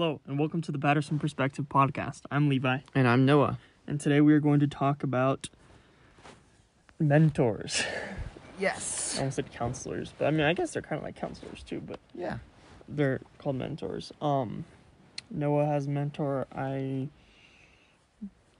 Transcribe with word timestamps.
Hello, 0.00 0.20
and 0.28 0.38
welcome 0.38 0.62
to 0.62 0.70
the 0.70 0.78
Batterson 0.78 1.18
Perspective 1.18 1.64
podcast. 1.68 2.20
I'm 2.30 2.48
Levi, 2.48 2.78
And 2.94 3.08
I'm 3.08 3.26
Noah. 3.26 3.58
and 3.84 4.00
today 4.00 4.20
we 4.20 4.32
are 4.32 4.38
going 4.38 4.60
to 4.60 4.68
talk 4.68 5.02
about 5.02 5.48
mentors. 7.00 7.82
Yes. 8.60 9.16
I 9.16 9.22
almost 9.22 9.34
said 9.34 9.50
counselors, 9.50 10.14
but 10.16 10.26
I 10.26 10.30
mean, 10.30 10.42
I 10.42 10.52
guess 10.52 10.70
they're 10.72 10.82
kind 10.82 11.00
of 11.00 11.02
like 11.02 11.16
counselors 11.16 11.64
too, 11.64 11.80
but 11.84 11.98
Yeah. 12.14 12.38
they're 12.88 13.20
called 13.38 13.56
mentors. 13.56 14.12
Um, 14.22 14.64
Noah 15.32 15.66
has 15.66 15.86
a 15.86 15.90
mentor. 15.90 16.46
I 16.54 17.08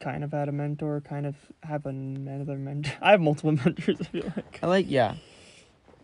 kind 0.00 0.24
of 0.24 0.32
had 0.32 0.48
a 0.48 0.52
mentor, 0.52 1.00
kind 1.02 1.24
of 1.24 1.36
have 1.62 1.86
another 1.86 2.56
mentor. 2.56 2.94
I 3.00 3.12
have 3.12 3.20
multiple 3.20 3.52
mentors, 3.64 4.00
I 4.00 4.04
feel 4.06 4.32
like. 4.34 4.58
I 4.60 4.66
like 4.66 4.86
yeah. 4.88 5.14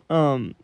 Um, 0.09 0.55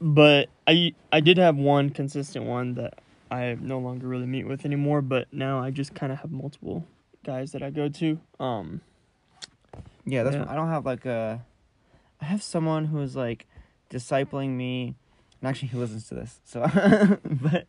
but 0.00 0.50
I 0.68 0.94
I 1.10 1.18
did 1.18 1.36
have 1.38 1.56
one 1.56 1.90
consistent 1.90 2.44
one 2.44 2.74
that 2.74 2.94
I 3.30 3.56
no 3.60 3.78
longer 3.78 4.06
really 4.08 4.26
meet 4.26 4.44
with 4.46 4.64
anymore. 4.64 5.02
But 5.02 5.32
now 5.32 5.60
I 5.60 5.70
just 5.70 5.94
kind 5.94 6.12
of 6.12 6.18
have 6.20 6.30
multiple 6.30 6.86
guys 7.24 7.52
that 7.52 7.62
I 7.62 7.70
go 7.70 7.88
to. 7.88 8.18
Um, 8.38 8.80
Yeah, 10.04 10.22
that's 10.24 10.36
Yeah. 10.36 10.46
I 10.48 10.54
don't 10.54 10.68
have 10.68 10.84
like 10.86 11.06
a 11.06 11.44
I 12.20 12.24
have 12.26 12.42
someone 12.42 12.86
who's 12.86 13.16
like 13.16 13.46
discipling 13.90 14.50
me 14.50 14.94
and 15.40 15.48
actually 15.48 15.68
he 15.68 15.76
listens 15.78 16.08
to 16.08 16.14
this. 16.14 16.40
So 16.44 16.60
but 17.24 17.66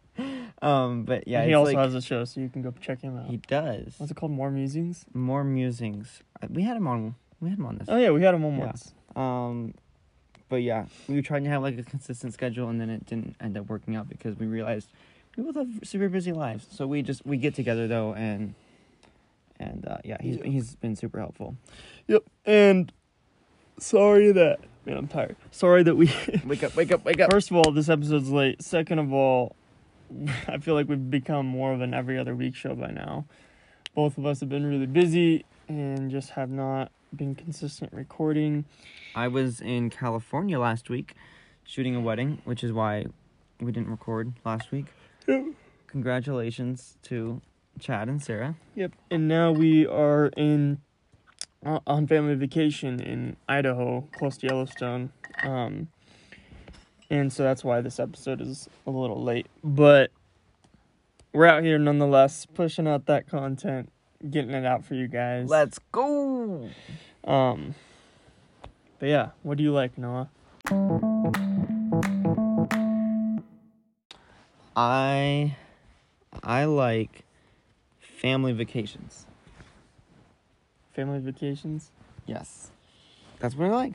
um 0.62 1.04
but 1.06 1.28
yeah, 1.28 1.46
he 1.46 1.54
also 1.54 1.74
like- 1.74 1.84
has 1.86 1.96
a 1.96 2.02
show, 2.02 2.26
so 2.26 2.42
you 2.42 2.50
can 2.50 2.62
go 2.62 2.74
check 2.82 3.02
him 3.02 3.18
out. 3.18 3.28
he 3.30 3.38
does. 3.38 3.96
What's 3.98 4.12
it 4.12 4.16
called? 4.16 4.32
More 4.32 4.52
musings. 4.52 5.06
More 5.14 5.44
musings. 5.44 6.22
Uh, 6.42 6.48
We 6.50 6.64
had 6.64 6.78
him 6.78 6.88
on 6.88 7.16
we 7.40 7.50
had 7.50 7.58
him 7.60 7.66
on 7.66 7.78
this. 7.78 7.88
Oh 7.90 7.98
yeah, 7.98 8.12
we 8.12 8.22
had 8.24 8.34
him 8.36 8.46
on 8.46 8.58
Yeah. 8.58 8.66
once. 8.66 8.94
Um 9.16 9.74
but 10.50 10.58
yeah, 10.64 10.86
we 11.08 11.16
were 11.16 11.22
trying 11.22 11.44
to 11.46 11.50
have 11.50 11.62
like 11.62 11.78
a 11.78 11.84
consistent 11.84 12.34
schedule 12.34 12.68
and 12.70 12.80
then 12.82 12.90
it 12.90 13.06
didn't 13.06 13.36
end 13.40 13.58
up 13.58 13.68
working 13.70 13.96
out 13.96 14.10
because 14.10 14.38
we 14.38 14.48
realized 14.48 14.90
we 15.38 15.44
both 15.44 15.56
have 15.56 15.70
super 15.84 16.10
busy 16.10 16.32
lives. 16.34 16.68
So 16.72 16.88
we 16.88 17.02
just 17.02 17.26
we 17.26 17.38
get 17.38 17.56
together 17.56 17.88
though 17.88 18.14
and 18.14 18.54
and 19.60 19.88
uh, 19.88 19.98
yeah, 20.04 20.18
he's 20.22 20.38
Yeah. 20.38 20.46
he's 20.48 20.76
been 20.76 20.96
super 20.96 21.20
helpful. 21.20 21.56
Yep. 22.08 22.24
And 22.46 22.92
sorry 23.80 24.32
that 24.32 24.60
man, 24.86 24.98
I'm 24.98 25.08
tired. 25.08 25.36
Sorry 25.52 25.84
that 25.84 25.96
we. 25.96 26.12
Wake 26.46 26.64
up, 26.64 26.76
wake 26.76 26.92
up, 26.92 27.06
wake 27.06 27.20
up. 27.20 27.32
First 27.32 27.52
of 27.52 27.58
all, 27.58 27.72
this 27.72 27.90
episode's 27.90 28.30
late. 28.30 28.62
Second 28.62 29.00
of 29.00 29.14
all, 29.14 29.56
I 30.48 30.58
feel 30.58 30.74
like 30.74 30.88
we've 30.90 31.10
become 31.10 31.46
more 31.46 31.72
of 31.74 31.82
an 31.82 31.94
every 31.94 32.18
other 32.18 32.36
week 32.36 32.56
show 32.56 32.76
by 32.76 32.92
now. 32.92 33.26
Both 33.96 34.18
of 34.18 34.26
us 34.26 34.40
have 34.40 34.50
been 34.50 34.66
really 34.66 34.86
busy 34.86 35.46
and 35.68 36.10
just 36.12 36.32
have 36.32 36.50
not 36.50 36.92
been 37.16 37.36
consistent 37.36 37.92
recording. 37.94 38.66
I 39.16 39.28
was 39.28 39.60
in 39.62 39.90
California 39.90 40.60
last 40.60 40.90
week 40.90 41.14
shooting 41.66 41.96
a 41.96 42.00
wedding, 42.02 42.42
which 42.46 42.64
is 42.64 42.72
why 42.72 43.06
we 43.60 43.72
didn't 43.72 43.90
record 43.90 44.34
last 44.46 44.72
week. 44.72 44.86
Yep. 45.28 45.46
Congratulations 45.88 46.98
to 47.04 47.42
Chad 47.80 48.08
and 48.08 48.22
Sarah. 48.22 48.56
Yep. 48.76 48.94
And 49.10 49.28
now 49.28 49.52
we 49.52 49.86
are 49.86 50.28
in 50.38 50.80
uh, 51.66 51.80
on 51.86 52.08
family 52.08 52.36
vacation 52.36 53.00
in 53.00 53.36
Idaho, 53.48 54.08
close 54.18 54.38
to 54.38 54.48
Yellowstone. 54.48 55.12
Um, 55.44 55.90
and 57.10 57.32
so 57.32 57.44
that's 57.44 57.64
why 57.64 57.82
this 57.82 58.00
episode 58.00 58.42
is 58.42 58.70
a 58.88 58.92
little 58.92 59.22
late. 59.22 59.48
But 59.64 60.12
we're 61.34 61.46
out 61.46 61.64
here 61.64 61.78
nonetheless, 61.78 62.46
pushing 62.46 62.88
out 62.88 63.06
that 63.08 63.28
content, 63.28 63.92
getting 64.30 64.52
it 64.52 64.66
out 64.66 64.86
for 64.86 64.96
you 64.96 65.08
guys. 65.08 65.50
Let's 65.50 65.80
go. 65.92 66.70
Um, 67.24 67.76
but 69.00 69.10
yeah, 69.10 69.30
what 69.44 69.58
do 69.58 69.64
you 69.64 69.72
like, 69.74 69.98
Noah? 69.98 70.30
I 74.76 75.56
I 76.44 76.66
like 76.66 77.24
family 78.00 78.54
vacations. 78.54 79.26
Family 80.94 81.20
vacations? 81.20 81.92
Yes. 82.26 82.72
That's 83.40 83.56
what 83.56 83.68
I 83.68 83.72
like. 83.72 83.94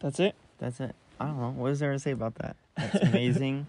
That's 0.00 0.20
it? 0.20 0.34
That's 0.58 0.80
it. 0.80 0.94
I 1.20 1.26
don't 1.26 1.40
know. 1.40 1.50
What 1.50 1.72
is 1.72 1.80
there 1.80 1.92
to 1.92 1.98
say 1.98 2.10
about 2.12 2.36
that? 2.36 2.56
That's 2.76 2.94
amazing. 3.02 3.66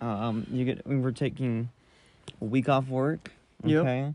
um 0.00 0.46
you 0.50 0.64
get 0.64 0.86
we 0.86 0.98
were 0.98 1.12
taking 1.12 1.68
a 2.40 2.44
week 2.44 2.68
off 2.68 2.88
work. 2.88 3.32
Yep. 3.64 3.80
Okay. 3.82 4.14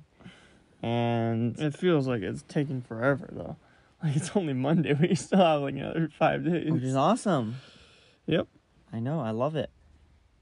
And 0.81 1.58
It 1.59 1.75
feels 1.78 2.08
like 2.08 2.22
it's 2.22 2.44
taking 2.47 2.81
forever 2.81 3.30
though. 3.31 3.56
Like 4.03 4.16
it's 4.18 4.36
only 4.36 4.53
Monday, 4.53 4.94
we 5.00 5.16
still 5.16 5.40
have 5.40 5.62
like 5.62 5.75
another 5.75 6.09
five 6.18 6.44
days. 6.44 6.72
which 6.72 6.84
is 6.84 6.96
awesome. 6.96 7.56
Yep. 8.25 8.47
I 8.92 9.00
know, 9.00 9.19
I 9.19 9.31
love 9.31 9.56
it. 9.56 9.69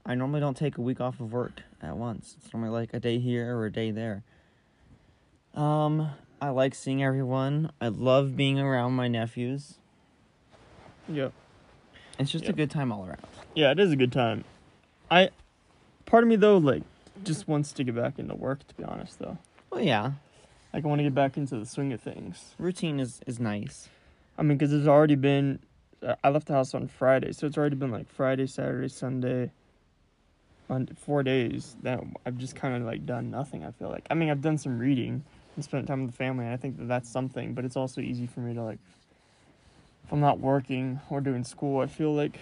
I 0.04 0.14
normally 0.14 0.40
don't 0.40 0.56
take 0.56 0.78
a 0.78 0.80
week 0.80 1.00
off 1.00 1.20
of 1.20 1.32
work 1.32 1.62
at 1.80 1.96
once. 1.96 2.36
It's 2.42 2.52
normally 2.52 2.70
like 2.72 2.92
a 2.92 3.00
day 3.00 3.18
here 3.18 3.56
or 3.56 3.66
a 3.66 3.72
day 3.72 3.90
there. 3.90 4.24
Um, 5.54 6.10
I 6.40 6.48
like 6.48 6.74
seeing 6.74 7.02
everyone. 7.02 7.70
I 7.80 7.88
love 7.88 8.36
being 8.36 8.58
around 8.58 8.92
my 8.94 9.06
nephews. 9.08 9.74
Yep. 11.08 11.32
It's 12.18 12.30
just 12.30 12.48
a 12.48 12.52
good 12.52 12.70
time 12.70 12.90
all 12.92 13.04
around. 13.06 13.20
Yeah, 13.54 13.70
it 13.70 13.78
is 13.78 13.92
a 13.92 13.96
good 13.96 14.12
time. 14.12 14.44
I 15.10 15.30
part 16.06 16.24
of 16.24 16.28
me 16.28 16.36
though 16.36 16.56
like 16.58 16.82
just 17.22 17.46
wants 17.46 17.72
to 17.72 17.84
get 17.84 17.94
back 17.94 18.18
into 18.18 18.34
work 18.34 18.66
to 18.68 18.74
be 18.74 18.84
honest 18.84 19.18
though. 19.18 19.38
Well, 19.70 19.80
yeah, 19.82 20.12
Like 20.72 20.84
I 20.84 20.88
want 20.88 20.98
to 21.00 21.04
get 21.04 21.14
back 21.14 21.36
into 21.36 21.58
the 21.58 21.66
swing 21.66 21.92
of 21.92 22.00
things. 22.00 22.54
routine 22.58 22.98
is 23.00 23.20
is 23.26 23.38
nice. 23.38 23.88
I 24.38 24.42
mean, 24.42 24.56
because 24.58 24.72
it's 24.72 24.86
already 24.88 25.14
been. 25.14 25.58
I 26.24 26.30
left 26.30 26.48
the 26.48 26.54
house 26.54 26.74
on 26.74 26.88
Friday, 26.88 27.32
so 27.32 27.46
it's 27.46 27.56
already 27.56 27.76
been 27.76 27.90
like 27.92 28.08
Friday, 28.08 28.46
Saturday, 28.46 28.88
Sunday. 28.88 29.50
On 30.72 30.88
four 30.96 31.22
days 31.22 31.76
that 31.82 32.00
I've 32.24 32.38
just 32.38 32.56
kind 32.56 32.74
of 32.74 32.82
like 32.82 33.04
done 33.04 33.30
nothing. 33.30 33.62
I 33.62 33.72
feel 33.72 33.90
like. 33.90 34.06
I 34.10 34.14
mean, 34.14 34.30
I've 34.30 34.40
done 34.40 34.56
some 34.56 34.78
reading 34.78 35.22
and 35.54 35.62
spent 35.62 35.86
time 35.86 36.00
with 36.02 36.12
the 36.12 36.16
family. 36.16 36.46
And 36.46 36.54
I 36.54 36.56
think 36.56 36.78
that 36.78 36.88
that's 36.88 37.10
something, 37.10 37.52
but 37.52 37.66
it's 37.66 37.76
also 37.76 38.00
easy 38.00 38.26
for 38.26 38.40
me 38.40 38.54
to 38.54 38.62
like. 38.62 38.78
If 40.04 40.12
I'm 40.12 40.20
not 40.20 40.40
working 40.40 40.98
or 41.10 41.20
doing 41.20 41.44
school, 41.44 41.80
I 41.80 41.86
feel 41.86 42.14
like 42.14 42.38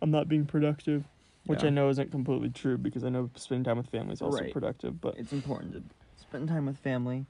I'm 0.00 0.12
not 0.12 0.28
being 0.28 0.46
productive, 0.46 1.02
which 1.46 1.64
I 1.64 1.70
know 1.70 1.88
isn't 1.88 2.12
completely 2.12 2.50
true 2.50 2.78
because 2.78 3.02
I 3.02 3.08
know 3.08 3.28
spending 3.34 3.64
time 3.64 3.76
with 3.78 3.88
family 3.88 4.12
is 4.12 4.22
also 4.22 4.42
Right. 4.42 4.52
productive. 4.52 5.00
But 5.00 5.18
It's 5.18 5.32
important 5.32 5.72
to 5.72 5.82
spend 6.16 6.48
time 6.48 6.66
with 6.66 6.78
family. 6.78 7.26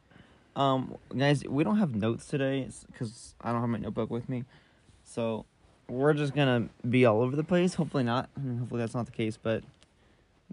Um, 0.55 0.97
guys, 1.17 1.43
we 1.45 1.65
don't 1.65 1.79
have 1.79 1.95
notes 1.95 2.27
today 2.27 2.69
because 2.93 3.35
I 3.41 3.53
don't 3.53 3.63
have 3.63 3.71
my 3.71 3.79
notebook 3.79 4.11
with 4.11 4.29
me, 4.29 4.45
so 5.05 5.47
we're 5.89 6.13
just 6.13 6.35
gonna 6.35 6.69
be 6.89 7.07
all 7.07 7.23
over 7.23 7.35
the 7.35 7.45
place. 7.45 7.75
Hopefully 7.75 8.05
not. 8.05 8.29
I 8.37 8.41
mean, 8.41 8.59
hopefully 8.59 8.81
that's 8.81 8.95
not 8.95 9.07
the 9.07 9.13
case, 9.13 9.39
but 9.41 9.63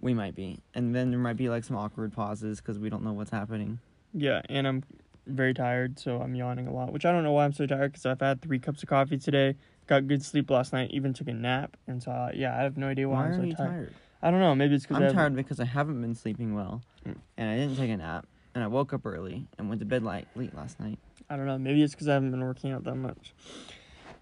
we 0.01 0.13
might 0.13 0.35
be. 0.35 0.59
And 0.73 0.93
then 0.95 1.09
there 1.11 1.19
might 1.19 1.37
be 1.37 1.49
like 1.49 1.63
some 1.63 1.75
awkward 1.77 2.13
pauses 2.13 2.59
because 2.61 2.77
we 2.79 2.89
don't 2.89 3.03
know 3.03 3.13
what's 3.13 3.31
happening. 3.31 3.79
Yeah, 4.13 4.41
and 4.49 4.67
I'm 4.67 4.83
very 5.27 5.53
tired, 5.53 5.99
so 5.99 6.21
I'm 6.21 6.35
yawning 6.35 6.67
a 6.67 6.73
lot, 6.73 6.93
which 6.93 7.05
I 7.05 7.11
don't 7.11 7.23
know 7.23 7.31
why 7.33 7.45
I'm 7.45 7.53
so 7.53 7.65
tired 7.65 7.91
because 7.91 8.05
I've 8.05 8.19
had 8.21 8.41
three 8.41 8.59
cups 8.59 8.83
of 8.83 8.89
coffee 8.89 9.17
today, 9.17 9.55
got 9.87 10.07
good 10.07 10.23
sleep 10.23 10.49
last 10.49 10.71
night, 10.73 10.91
even 10.91 11.13
took 11.13 11.27
a 11.27 11.33
nap, 11.33 11.75
and 11.87 12.01
so 12.01 12.11
uh, 12.11 12.31
yeah, 12.33 12.55
I 12.57 12.61
have 12.63 12.77
no 12.77 12.87
idea 12.87 13.09
why, 13.09 13.15
Why 13.15 13.25
I'm 13.33 13.51
so 13.51 13.55
tired. 13.57 13.69
tired? 13.71 13.93
I 14.21 14.31
don't 14.31 14.39
know, 14.39 14.55
maybe 14.55 14.75
it's 14.75 14.85
because 14.85 15.01
I'm 15.03 15.13
tired 15.13 15.35
because 15.35 15.59
I 15.59 15.65
haven't 15.65 15.99
been 16.01 16.15
sleeping 16.15 16.53
well, 16.55 16.81
Mm. 17.05 17.15
and 17.37 17.49
I 17.49 17.55
didn't 17.57 17.75
take 17.77 17.89
a 17.91 17.97
nap, 17.97 18.25
and 18.53 18.63
I 18.63 18.67
woke 18.67 18.93
up 18.93 19.05
early 19.05 19.47
and 19.57 19.67
went 19.69 19.79
to 19.81 19.85
bed 19.85 20.03
late 20.03 20.25
late 20.35 20.55
last 20.55 20.79
night. 20.79 20.99
I 21.29 21.35
don't 21.37 21.45
know, 21.47 21.57
maybe 21.57 21.81
it's 21.83 21.93
because 21.93 22.07
I 22.07 22.13
haven't 22.13 22.31
been 22.31 22.43
working 22.43 22.71
out 22.71 22.83
that 22.83 22.95
much. 22.95 23.33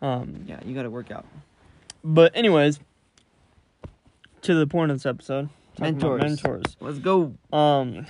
Um, 0.02 0.44
Yeah, 0.48 0.60
you 0.66 0.74
got 0.74 0.84
to 0.84 0.90
work 0.90 1.12
out. 1.12 1.26
but 2.04 2.36
anyways, 2.36 2.80
to 4.42 4.56
the 4.56 4.68
point 4.68 4.92
of 4.92 4.98
this 4.98 5.06
episode, 5.06 5.50
talking 5.76 5.98
Mentors. 5.98 6.22
mentors. 6.22 6.78
Let's 6.80 7.00
go. 7.00 7.36
Um, 7.52 8.06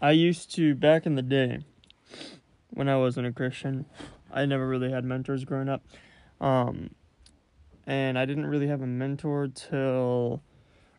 I 0.00 0.12
used 0.12 0.54
to 0.54 0.74
back 0.74 1.06
in 1.06 1.14
the 1.14 1.22
day 1.22 1.60
when 2.70 2.88
I 2.88 2.96
wasn't 2.96 3.26
a 3.26 3.32
Christian. 3.32 3.86
I 4.32 4.46
never 4.46 4.66
really 4.66 4.90
had 4.90 5.04
mentors 5.04 5.44
growing 5.44 5.68
up, 5.68 5.82
um, 6.40 6.90
and 7.86 8.18
I 8.18 8.24
didn't 8.24 8.46
really 8.46 8.68
have 8.68 8.80
a 8.80 8.86
mentor 8.86 9.48
till 9.48 10.42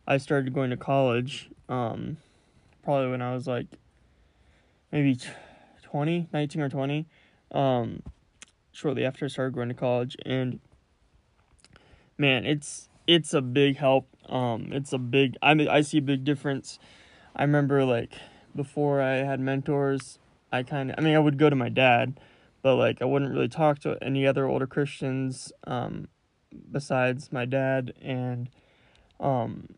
I 0.06 0.18
started 0.18 0.52
going 0.52 0.70
to 0.70 0.76
college. 0.76 1.50
Um, 1.68 2.18
probably 2.82 3.10
when 3.10 3.22
I 3.22 3.32
was 3.32 3.46
like 3.46 3.66
maybe 4.90 5.16
t- 5.16 5.28
20, 5.84 6.28
19 6.32 6.62
or 6.62 6.68
20. 6.68 7.06
Um, 7.52 8.02
shortly 8.72 9.04
after 9.04 9.24
I 9.24 9.28
started 9.28 9.54
going 9.54 9.68
to 9.68 9.74
college, 9.74 10.16
and 10.24 10.60
man, 12.16 12.44
it's 12.44 12.88
it's 13.06 13.34
a 13.34 13.42
big 13.42 13.76
help. 13.76 14.08
Um, 14.28 14.68
it's 14.72 14.92
a 14.92 14.98
big. 14.98 15.36
I 15.42 15.54
mean, 15.54 15.68
I 15.68 15.80
see 15.80 15.98
a 15.98 16.02
big 16.02 16.24
difference. 16.24 16.78
I 17.34 17.42
remember 17.42 17.84
like 17.84 18.12
before 18.54 19.00
I 19.00 19.16
had 19.16 19.40
mentors, 19.40 20.18
I 20.52 20.62
kind 20.62 20.90
of. 20.90 20.96
I 20.98 21.02
mean, 21.02 21.14
I 21.14 21.18
would 21.18 21.38
go 21.38 21.50
to 21.50 21.56
my 21.56 21.68
dad, 21.68 22.20
but 22.62 22.76
like 22.76 23.02
I 23.02 23.04
wouldn't 23.04 23.32
really 23.32 23.48
talk 23.48 23.80
to 23.80 23.98
any 24.02 24.26
other 24.26 24.46
older 24.46 24.66
Christians 24.66 25.52
um, 25.66 26.08
besides 26.70 27.32
my 27.32 27.44
dad, 27.44 27.94
and 28.00 28.48
um, 29.20 29.68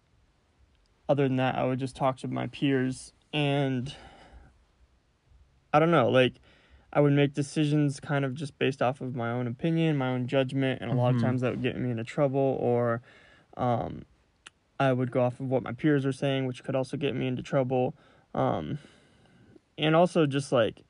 other 1.09 1.25
than 1.25 1.37
that, 1.37 1.57
I 1.57 1.65
would 1.65 1.79
just 1.79 1.97
talk 1.97 2.19
to 2.19 2.29
my 2.29 2.47
peers, 2.49 3.13
and 3.33 3.95
I 5.73 5.79
don't 5.79 5.91
know, 5.91 6.09
like. 6.09 6.35
I 6.95 7.01
would 7.01 7.13
make 7.13 7.35
decisions 7.35 7.99
kind 7.99 8.25
of 8.25 8.35
just 8.35 8.57
based 8.59 8.81
off 8.81 9.01
of 9.01 9.17
my 9.17 9.31
own 9.33 9.49
opinion, 9.49 9.97
my 9.97 10.09
own 10.11 10.29
judgment, 10.29 10.81
and 10.81 10.91
a 10.91 10.95
lot 10.95 11.11
of 11.11 11.17
Mhm. 11.17 11.23
times 11.23 11.41
that 11.41 11.51
would 11.51 11.63
get 11.63 11.77
me 11.77 11.91
into 11.91 12.05
trouble 12.05 12.57
or 12.61 13.03
um, 13.57 14.05
I 14.79 14.93
would 14.93 15.11
go 15.11 15.23
off 15.23 15.41
of 15.41 15.49
what 15.49 15.63
my 15.63 15.73
peers 15.73 16.07
are 16.07 16.13
saying, 16.13 16.47
which 16.47 16.63
could 16.65 16.75
also 16.77 16.97
get 16.97 17.15
me 17.15 17.27
into 17.27 17.43
trouble. 17.43 17.95
Um, 18.35 18.79
and 19.77 19.95
also 19.97 20.27
just 20.27 20.53
like 20.53 20.83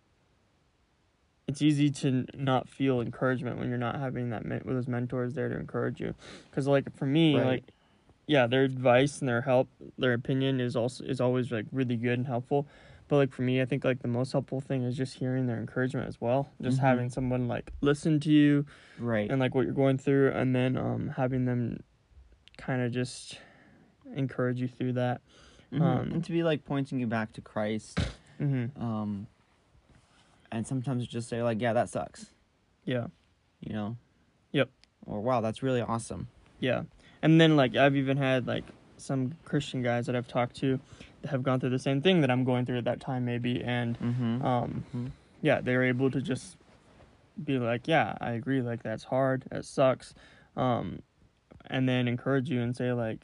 it's 1.47 1.61
easy 1.61 1.91
to 1.91 2.25
not 2.35 2.69
feel 2.69 3.01
encouragement 3.01 3.59
when 3.59 3.69
you're 3.69 3.77
not 3.79 3.97
having 3.99 4.31
that 4.31 4.45
men- 4.47 4.63
those 4.65 4.89
mentors 4.89 5.35
there 5.35 5.49
to 5.49 5.57
encourage 5.59 6.01
you. 6.01 6.15
Because 6.51 6.67
like 6.67 6.95
for 6.97 7.07
me, 7.07 7.37
Right. 7.37 7.45
like 7.47 7.65
yeah, 8.27 8.47
their 8.47 8.63
advice 8.65 9.21
and 9.21 9.29
their 9.29 9.43
help, 9.43 9.69
their 9.99 10.15
opinion 10.15 10.59
is 10.61 10.77
also 10.77 11.05
is 11.05 11.21
always 11.21 11.53
like 11.53 11.67
really 11.73 11.97
good 11.97 12.19
and 12.19 12.27
helpful. 12.27 12.67
But 13.09 13.17
like 13.17 13.33
for 13.33 13.43
me, 13.43 13.61
I 13.61 13.65
think 13.67 13.85
like 13.85 14.01
the 14.01 14.09
most 14.09 14.33
helpful 14.33 14.61
thing 14.61 14.83
is 14.83 14.97
just 14.97 15.15
hearing 15.19 15.47
their 15.47 15.59
encouragement 15.59 16.09
as 16.09 16.21
well. 16.21 16.51
Just 16.63 16.79
Mhm. 16.79 16.83
having 16.83 17.11
someone 17.11 17.49
like 17.49 17.71
listen 17.83 18.19
to 18.21 18.31
you 18.33 18.65
Right. 18.99 19.31
and 19.31 19.39
like 19.41 19.55
what 19.55 19.67
you're 19.67 19.75
going 19.75 19.99
through, 19.99 20.31
and 20.33 20.55
then 20.57 20.77
um 20.77 21.09
having 21.17 21.45
them 21.45 21.83
kind 22.57 22.81
of 22.83 22.93
just 22.93 23.39
encourage 24.15 24.61
you 24.61 24.69
through 24.69 24.93
that. 24.95 25.21
Mhm. 25.73 25.81
um, 25.83 26.13
and 26.13 26.25
to 26.25 26.31
be 26.33 26.43
like 26.45 26.65
pointing 26.65 26.99
you 27.01 27.07
back 27.07 27.33
to 27.33 27.41
Christ. 27.41 27.99
Mm-hmm. 28.41 28.81
Um, 28.83 29.27
and 30.53 30.65
sometimes 30.67 31.05
just 31.07 31.29
say 31.29 31.43
like, 31.43 31.61
yeah, 31.61 31.73
that 31.73 31.89
sucks. 31.89 32.31
Yeah. 32.85 33.09
You 33.61 33.73
know. 33.73 33.97
Yep. 34.53 34.71
Or 35.07 35.21
wow, 35.21 35.41
that's 35.41 35.63
really 35.65 35.81
awesome. 35.81 36.29
Yeah. 36.61 36.85
And 37.23 37.41
then 37.41 37.57
like 37.57 37.75
I've 37.77 37.97
even 37.97 38.17
had 38.19 38.47
like 38.47 38.65
some 39.05 39.33
Christian 39.45 39.83
guys 39.83 40.07
that 40.07 40.17
I've 40.17 40.27
talked 40.29 40.57
to 40.57 40.81
that 41.23 41.31
have 41.31 41.43
gone 41.43 41.61
through 41.61 41.71
the 41.71 41.79
same 41.79 42.01
thing 42.03 42.21
that 42.23 42.31
I'm 42.31 42.45
going 42.45 42.65
through 42.67 42.79
at 42.79 42.85
that 42.85 43.01
time 43.01 43.25
maybe 43.25 43.63
and 43.63 43.99
Mm-hmm. 44.01 44.45
um 44.45 44.85
Mhm. 44.95 45.11
yeah, 45.43 45.61
they're 45.61 45.85
able 45.85 46.11
to 46.11 46.21
just 46.23 46.57
be 47.45 47.59
like, 47.59 47.87
"Yeah, 47.89 48.17
I 48.21 48.31
agree 48.33 48.63
like 48.63 48.83
that's 48.83 49.05
hard, 49.05 49.45
that 49.51 49.65
sucks." 49.65 50.15
Um 50.57 51.01
and 51.67 51.89
then 51.89 52.09
encourage 52.09 52.49
you 52.49 52.61
and 52.63 52.77
say 52.77 52.93
like 52.93 53.21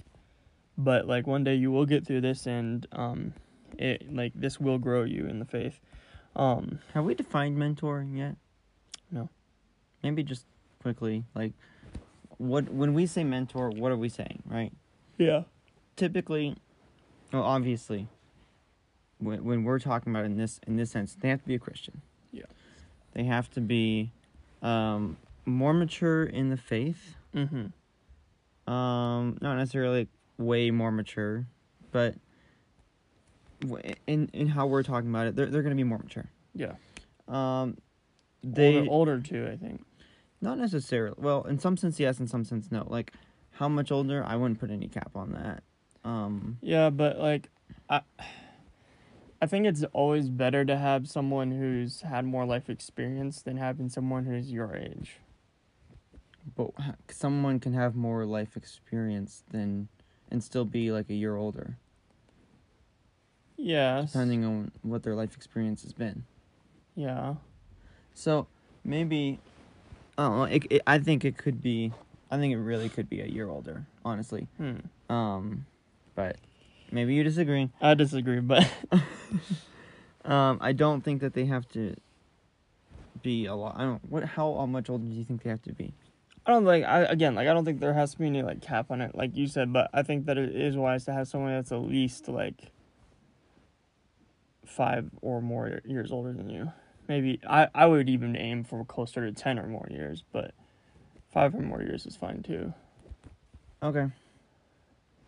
but 0.78 1.06
like 1.06 1.26
one 1.26 1.44
day 1.44 1.54
you 1.54 1.70
will 1.70 1.86
get 1.86 2.06
through 2.06 2.20
this 2.22 2.46
and 2.46 2.86
um 2.92 3.32
it 3.78 4.12
like 4.14 4.32
this 4.34 4.58
will 4.60 4.78
grow 4.78 5.04
you 5.04 5.26
in 5.26 5.38
the 5.38 5.44
faith. 5.44 5.80
Um 6.36 6.78
Have 6.94 7.04
we 7.04 7.14
defined 7.14 7.56
mentoring 7.56 8.16
yet? 8.16 8.36
No. 9.10 9.28
Maybe 10.02 10.22
just 10.22 10.46
quickly, 10.82 11.24
like, 11.34 11.52
what 12.38 12.70
when 12.72 12.94
we 12.94 13.04
say 13.06 13.22
mentor, 13.24 13.68
what 13.70 13.92
are 13.92 13.96
we 13.98 14.08
saying, 14.08 14.42
right? 14.46 14.72
yeah. 15.18 15.42
Typically, 16.00 16.56
well, 17.30 17.42
obviously, 17.42 18.08
when 19.18 19.44
when 19.44 19.64
we're 19.64 19.78
talking 19.78 20.10
about 20.10 20.22
it 20.22 20.32
in 20.32 20.38
this 20.38 20.58
in 20.66 20.76
this 20.76 20.90
sense, 20.90 21.14
they 21.20 21.28
have 21.28 21.42
to 21.42 21.46
be 21.46 21.54
a 21.56 21.58
Christian. 21.58 22.00
Yeah. 22.32 22.44
They 23.12 23.24
have 23.24 23.50
to 23.50 23.60
be 23.60 24.10
um, 24.62 25.18
more 25.44 25.74
mature 25.74 26.24
in 26.24 26.48
the 26.48 26.56
faith. 26.56 27.16
Mm-hmm. 27.34 28.72
Um, 28.72 29.36
not 29.42 29.56
necessarily 29.56 30.08
way 30.38 30.70
more 30.70 30.90
mature, 30.90 31.46
but 31.92 32.14
in 34.06 34.30
in 34.32 34.48
how 34.48 34.66
we're 34.66 34.82
talking 34.82 35.10
about 35.10 35.26
it, 35.26 35.36
they're 35.36 35.46
they're 35.46 35.62
gonna 35.62 35.74
be 35.74 35.84
more 35.84 35.98
mature. 35.98 36.30
Yeah. 36.54 36.76
Um, 37.28 37.76
they 38.42 38.78
older, 38.78 38.90
older 38.90 39.20
too, 39.20 39.50
I 39.52 39.56
think. 39.56 39.84
not 40.40 40.56
necessarily. 40.56 41.16
Well, 41.18 41.42
in 41.42 41.58
some 41.58 41.76
sense, 41.76 42.00
yes. 42.00 42.18
In 42.18 42.26
some 42.26 42.44
sense, 42.46 42.72
no. 42.72 42.86
Like, 42.88 43.12
how 43.50 43.68
much 43.68 43.92
older? 43.92 44.24
I 44.24 44.36
wouldn't 44.36 44.58
put 44.60 44.70
any 44.70 44.88
cap 44.88 45.10
on 45.14 45.32
that. 45.32 45.62
Um, 46.04 46.58
Yeah, 46.62 46.90
but 46.90 47.18
like 47.18 47.48
I 47.88 48.00
I 49.42 49.46
think 49.46 49.66
it's 49.66 49.84
always 49.92 50.28
better 50.28 50.64
to 50.64 50.76
have 50.76 51.08
someone 51.08 51.50
who's 51.52 52.02
had 52.02 52.24
more 52.24 52.44
life 52.44 52.68
experience 52.68 53.40
than 53.42 53.56
having 53.56 53.88
someone 53.88 54.24
who's 54.26 54.50
your 54.52 54.74
age. 54.76 55.16
but 56.56 56.70
someone 57.08 57.60
can 57.60 57.74
have 57.74 57.94
more 57.94 58.24
life 58.24 58.56
experience 58.56 59.42
than 59.50 59.88
and 60.30 60.42
still 60.42 60.64
be 60.64 60.90
like 60.92 61.08
a 61.10 61.14
year 61.14 61.36
older, 61.36 61.76
Yeah. 63.56 64.02
depending 64.06 64.44
on 64.44 64.70
what 64.82 65.02
their 65.02 65.14
life 65.14 65.36
experience 65.36 65.82
has 65.82 65.92
been. 65.92 66.24
Yeah. 66.94 67.34
So 68.14 68.46
maybe, 68.84 69.38
I 70.18 70.22
don't 70.28 70.36
know. 70.38 70.44
It, 70.44 70.66
it, 70.70 70.82
I 70.86 70.98
think 70.98 71.24
it 71.24 71.36
could 71.36 71.60
be. 71.62 71.92
I 72.30 72.36
think 72.38 72.52
it 72.52 72.58
really 72.58 72.88
could 72.88 73.08
be 73.08 73.20
a 73.20 73.26
year 73.26 73.48
older, 73.48 73.86
honestly. 74.04 74.46
Hmm. 74.56 74.76
Um, 75.12 75.66
but 76.20 76.36
maybe 76.90 77.14
you 77.14 77.22
disagree. 77.22 77.70
I 77.80 77.94
disagree, 77.94 78.40
but 78.40 78.68
Um, 80.24 80.58
I 80.60 80.72
don't 80.72 81.00
think 81.00 81.22
that 81.22 81.32
they 81.32 81.46
have 81.46 81.66
to 81.70 81.94
be 83.22 83.46
a 83.46 83.54
lot. 83.54 83.76
I 83.76 83.84
don't. 83.84 84.04
What? 84.10 84.24
How 84.24 84.66
much 84.66 84.90
older 84.90 85.06
do 85.06 85.12
you 85.12 85.24
think 85.24 85.42
they 85.42 85.50
have 85.50 85.62
to 85.62 85.72
be? 85.72 85.94
I 86.46 86.52
don't 86.52 86.64
like 86.64 86.84
I 86.84 87.00
again 87.00 87.34
like 87.34 87.48
I 87.48 87.52
don't 87.52 87.64
think 87.64 87.80
there 87.80 87.94
has 87.94 88.12
to 88.12 88.18
be 88.18 88.26
any 88.26 88.42
like 88.42 88.60
cap 88.60 88.90
on 88.90 89.00
it 89.00 89.14
like 89.14 89.36
you 89.36 89.46
said, 89.46 89.72
but 89.72 89.90
I 89.92 90.02
think 90.02 90.26
that 90.26 90.38
it 90.38 90.54
is 90.54 90.76
wise 90.76 91.04
to 91.04 91.12
have 91.12 91.28
someone 91.28 91.52
that's 91.52 91.72
at 91.72 91.82
least 91.82 92.28
like 92.28 92.72
five 94.64 95.10
or 95.20 95.40
more 95.40 95.80
years 95.84 96.12
older 96.12 96.32
than 96.32 96.48
you. 96.48 96.72
Maybe 97.08 97.40
I 97.48 97.68
I 97.74 97.86
would 97.86 98.08
even 98.08 98.36
aim 98.36 98.64
for 98.64 98.84
closer 98.84 99.24
to 99.26 99.32
ten 99.32 99.58
or 99.58 99.66
more 99.66 99.88
years, 99.90 100.24
but 100.32 100.52
five 101.32 101.54
or 101.54 101.60
more 101.60 101.82
years 101.82 102.06
is 102.06 102.16
fine 102.16 102.42
too. 102.42 102.72
Okay. 103.82 104.06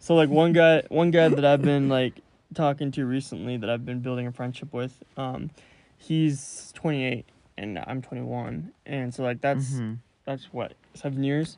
So 0.02 0.16
like 0.16 0.30
one 0.30 0.52
guy 0.52 0.82
one 0.88 1.12
guy 1.12 1.28
that 1.28 1.44
I've 1.44 1.62
been 1.62 1.88
like 1.88 2.14
talking 2.54 2.90
to 2.90 3.06
recently 3.06 3.56
that 3.56 3.70
I've 3.70 3.86
been 3.86 4.00
building 4.00 4.26
a 4.26 4.32
friendship 4.32 4.72
with, 4.72 5.00
um, 5.16 5.50
he's 5.96 6.72
28 6.74 7.24
and 7.56 7.78
I'm 7.86 8.02
21, 8.02 8.72
and 8.84 9.14
so 9.14 9.22
like 9.22 9.40
that's 9.40 9.74
Mhm. 9.74 9.98
that's 10.24 10.46
what 10.52 10.74
seven 10.94 11.22
years, 11.22 11.56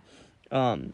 um, 0.50 0.92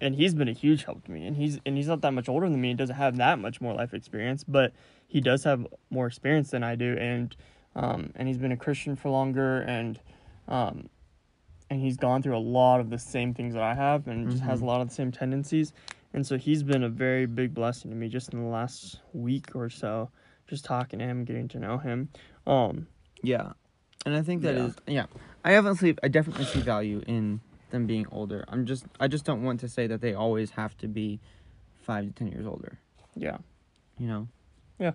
and 0.00 0.16
he's 0.16 0.34
been 0.34 0.48
a 0.48 0.52
huge 0.52 0.82
help 0.82 1.04
to 1.04 1.12
me, 1.12 1.24
and 1.28 1.36
he's 1.36 1.60
and 1.64 1.76
he's 1.76 1.86
not 1.86 2.00
that 2.00 2.10
much 2.10 2.28
older 2.28 2.48
than 2.48 2.60
me, 2.60 2.70
and 2.70 2.78
doesn't 2.78 2.96
have 2.96 3.16
that 3.18 3.38
much 3.38 3.60
more 3.60 3.72
life 3.72 3.94
experience, 3.94 4.42
but 4.42 4.72
he 5.06 5.20
does 5.20 5.44
have 5.44 5.64
more 5.90 6.08
experience 6.08 6.50
than 6.50 6.64
I 6.64 6.74
do, 6.74 6.96
and 6.98 7.36
um, 7.76 8.10
and 8.16 8.26
he's 8.26 8.38
been 8.38 8.50
a 8.50 8.56
Christian 8.56 8.96
for 8.96 9.10
longer, 9.10 9.60
and 9.60 10.00
um, 10.48 10.88
and 11.70 11.80
he's 11.80 11.96
gone 11.96 12.20
through 12.20 12.36
a 12.36 12.38
lot 12.42 12.80
of 12.80 12.90
the 12.90 12.98
same 12.98 13.32
things 13.32 13.54
that 13.54 13.62
I 13.62 13.74
have, 13.74 14.08
and 14.08 14.28
just 14.28 14.42
has 14.42 14.60
a 14.60 14.64
Mhm. 14.64 14.66
lot 14.66 14.80
of 14.80 14.88
the 14.88 14.94
same 14.94 15.12
tendencies, 15.12 15.72
and 16.12 16.26
so 16.26 16.36
he's 16.38 16.62
been 16.62 16.82
a 16.82 16.88
very 16.88 17.26
big 17.26 17.54
blessing 17.54 17.90
to 17.90 17.96
me 17.96 18.08
just 18.08 18.32
in 18.32 18.42
the 18.42 18.48
last 18.48 19.00
week 19.12 19.54
or 19.54 19.68
so, 19.70 20.10
just 20.48 20.64
talking 20.64 20.98
to 20.98 21.04
him, 21.04 21.24
getting 21.24 21.48
to 21.48 21.58
know 21.58 21.78
him, 21.78 22.08
um, 22.46 22.86
Yeah, 23.22 23.52
and 24.06 24.14
I 24.16 24.22
think 24.22 24.42
that 24.42 24.54
Yeah. 24.56 24.64
is 24.66 24.74
yeah. 24.86 25.06
I 25.44 25.52
definitely 25.52 25.96
I 26.02 26.08
definitely 26.08 26.44
see 26.46 26.60
value 26.60 27.02
in 27.06 27.40
them 27.70 27.86
being 27.86 28.06
older. 28.10 28.44
I'm 28.48 28.66
just 28.66 28.84
I 28.98 29.08
just 29.08 29.24
don't 29.24 29.42
want 29.42 29.60
to 29.60 29.68
say 29.68 29.86
that 29.86 30.00
they 30.00 30.14
always 30.14 30.50
have 30.50 30.76
to 30.78 30.88
be 30.88 31.20
five 31.82 32.04
to 32.06 32.10
ten 32.12 32.28
years 32.28 32.46
older. 32.46 32.78
yeah. 33.16 33.38
You 33.98 34.06
know. 34.08 34.28
Yeah. 34.78 34.92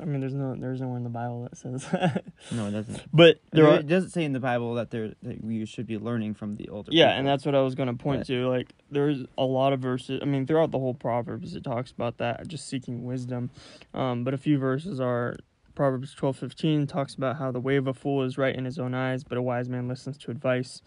I 0.00 0.04
mean, 0.04 0.20
there's 0.20 0.34
no, 0.34 0.54
there's 0.54 0.80
nowhere 0.80 0.98
in 0.98 1.04
the 1.04 1.08
Bible 1.10 1.44
that 1.44 1.56
says, 1.56 1.86
No, 2.52 2.66
it 2.66 2.72
doesn't. 2.72 3.02
but 3.14 3.38
there 3.52 3.66
are, 3.66 3.76
it 3.78 3.86
doesn't 3.86 4.10
say 4.10 4.24
in 4.24 4.32
the 4.34 4.40
Bible 4.40 4.74
that 4.74 4.90
there 4.90 5.14
that 5.22 5.42
you 5.42 5.64
should 5.64 5.86
be 5.86 5.96
learning 5.98 6.34
from 6.34 6.56
the 6.56 6.68
older. 6.68 6.90
yeah, 6.92 7.06
people. 7.06 7.18
and 7.18 7.26
that's 7.26 7.46
what 7.46 7.54
I 7.54 7.60
was 7.62 7.74
gonna 7.74 7.94
point 7.94 8.20
But- 8.20 8.26
to. 8.28 8.48
Like, 8.48 8.74
there's 8.90 9.24
a 9.36 9.44
lot 9.44 9.72
of 9.72 9.80
verses. 9.80 10.20
I 10.22 10.24
mean, 10.26 10.46
throughout 10.46 10.70
the 10.70 10.78
whole 10.78 10.94
Proverbs, 10.94 11.54
it 11.54 11.64
talks 11.64 11.90
about 11.90 12.18
that, 12.18 12.46
just 12.48 12.68
seeking 12.68 13.04
wisdom. 13.04 13.50
Um, 13.94 14.24
but 14.24 14.34
a 14.34 14.38
few 14.38 14.58
verses 14.58 15.00
are 15.00 15.36
Proverbs 15.74 16.14
twelve 16.14 16.36
fifteen 16.38 16.86
talks 16.86 17.14
about 17.14 17.36
how 17.36 17.50
the 17.52 17.60
way 17.60 17.76
of 17.76 17.86
a 17.86 17.92
fool 17.94 18.22
is 18.22 18.38
right 18.38 18.54
in 18.54 18.64
his 18.64 18.78
own 18.78 18.94
eyes, 18.94 19.24
but 19.24 19.36
a 19.36 19.42
wise 19.42 19.68
man 19.68 19.88
listens 19.88 20.16
to 20.18 20.30
advice. 20.30 20.80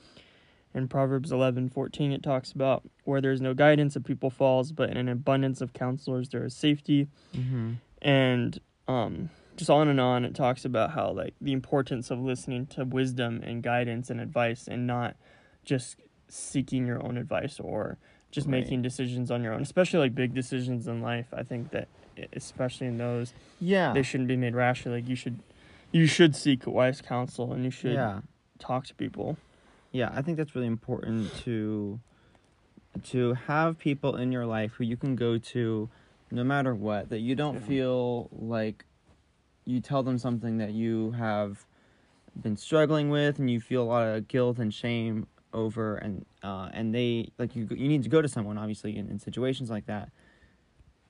In 0.74 0.88
Proverbs 0.88 1.32
eleven 1.32 1.68
fourteen, 1.70 2.12
it 2.12 2.22
talks 2.24 2.52
about 2.52 2.84
where 3.04 3.22
there 3.22 3.32
is 3.32 3.42
no 3.42 3.54
guidance, 3.54 3.96
a 3.96 4.02
people 4.02 4.30
falls, 4.30 4.72
but 4.72 4.90
in 4.90 4.98
an 4.98 5.10
abundance 5.10 5.62
of 5.62 5.74
counselors 5.74 6.30
there 6.30 6.46
is 6.46 6.56
safety. 6.56 7.08
Mhm. 7.34 7.78
and 8.02 8.60
um 8.88 9.30
just 9.58 9.70
on 9.70 9.90
and 9.90 10.00
on 10.00 10.24
it 10.24 10.34
talks 10.34 10.64
about 10.64 10.92
how 10.92 11.12
like 11.12 11.34
the 11.42 11.52
importance 11.52 12.10
of 12.12 12.20
listening 12.20 12.66
to 12.66 12.86
wisdom 12.86 13.42
and 13.44 13.62
guidance 13.62 14.10
and 14.10 14.22
advice 14.22 14.68
and 14.70 14.88
not 14.88 15.18
just 15.66 15.98
seeking 16.30 16.86
your 16.88 17.04
own 17.04 17.18
advice 17.18 17.60
or 17.60 17.98
just 18.32 18.46
Right. 18.48 18.62
making 18.62 18.82
decisions 18.84 19.32
on 19.32 19.42
your 19.44 19.54
own 19.54 19.62
especially 19.62 20.00
like 20.00 20.14
big 20.16 20.34
decisions 20.34 20.88
in 20.88 21.02
life 21.02 21.28
i 21.34 21.42
think 21.44 21.72
that 21.72 21.88
especially 22.34 22.88
in 22.88 22.98
those 22.98 23.34
Yeah. 23.60 23.94
they 23.94 24.04
shouldn't 24.04 24.28
be 24.28 24.36
made 24.38 24.54
rashly 24.56 24.92
like 24.92 25.08
you 25.10 25.16
should 25.16 25.40
you 25.92 26.06
should 26.06 26.36
seek 26.36 26.68
wise 26.68 27.02
counsel 27.02 27.52
and 27.54 27.64
you 27.66 27.72
should 27.72 27.94
yeah. 27.94 28.22
talk 28.60 28.86
to 28.88 28.94
people 28.96 29.38
Yeah, 29.92 30.12
I 30.14 30.22
think 30.22 30.38
that's 30.38 30.54
really 30.54 30.68
important 30.68 31.34
to 31.46 32.00
to 33.04 33.34
have 33.48 33.78
people 33.80 34.16
in 34.18 34.32
your 34.32 34.46
life 34.46 34.74
who 34.74 34.84
you 34.84 34.98
can 34.98 35.16
go 35.16 35.38
to 35.38 35.90
no 36.32 36.44
matter 36.44 36.76
what 36.76 37.10
that 37.10 37.20
you 37.20 37.34
don't 37.36 37.56
Yeah. 37.62 37.68
feel 37.68 38.30
like 38.32 38.86
you 39.66 39.80
tell 39.82 40.04
them 40.04 40.18
something 40.20 40.58
that 40.60 40.72
you 40.74 41.12
have 41.12 41.66
been 42.40 42.58
struggling 42.58 43.10
with 43.10 43.40
and 43.40 43.50
you 43.50 43.60
feel 43.60 43.82
a 43.84 43.90
lot 43.96 44.08
of 44.08 44.28
guilt 44.28 44.60
and 44.60 44.72
shame 44.74 45.26
over 45.54 45.96
and 45.96 46.26
uh 46.44 46.70
and 46.74 46.94
they 46.94 47.30
like 47.40 47.56
you 47.56 47.68
you 47.72 47.88
need 47.88 48.04
to 48.04 48.10
go 48.10 48.22
to 48.22 48.28
someone 48.28 48.58
obviously 48.58 48.96
in, 48.98 49.08
in 49.10 49.18
situations 49.20 49.70
like 49.70 49.86
that 49.88 50.10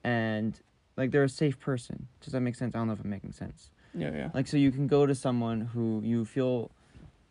and 0.04 0.60
like 0.96 1.10
they're 1.10 1.24
a 1.24 1.28
safe 1.28 1.58
person 1.58 2.08
does 2.20 2.32
that 2.32 2.40
make 2.40 2.54
sense 2.54 2.74
i 2.74 2.78
don't 2.78 2.86
know 2.86 2.92
if 2.94 3.00
i'm 3.00 3.10
making 3.10 3.32
sense 3.32 3.70
yeah 3.94 4.10
yeah 4.14 4.30
like 4.34 4.46
so 4.46 4.56
you 4.56 4.70
can 4.70 4.86
go 4.86 5.04
to 5.06 5.14
someone 5.14 5.60
who 5.60 6.00
you 6.04 6.24
feel 6.24 6.70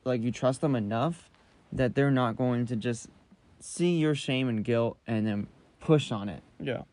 like 0.06 0.22
you 0.22 0.32
trust 0.32 0.62
them 0.62 0.76
enough 0.76 1.30
that 1.72 1.96
they're 1.96 2.12
not 2.12 2.36
going 2.36 2.66
to 2.66 2.76
just 2.76 3.08
see 3.60 3.98
your 3.98 4.16
shame 4.16 4.48
and 4.48 4.64
guilt 4.64 4.98
and 5.08 5.26
then 5.28 5.48
push 5.80 6.12
on 6.12 6.30
it 6.30 6.42
Yeah. 6.60 6.84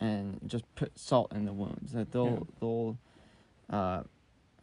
and 0.00 0.40
just 0.46 0.64
put 0.74 0.98
salt 0.98 1.32
in 1.32 1.44
the 1.44 1.52
wounds. 1.52 1.92
That 1.92 2.10
they'll 2.12 2.26
Yeah. 2.26 2.38
they'll 2.60 2.98
uh, 3.70 4.02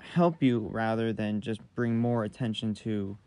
help 0.01 0.43
you 0.43 0.69
rather 0.71 1.11
than 1.13 1.41
just 1.41 1.61
bring 1.75 1.97
more 1.97 2.23
attention 2.23 2.73
to 2.75 3.17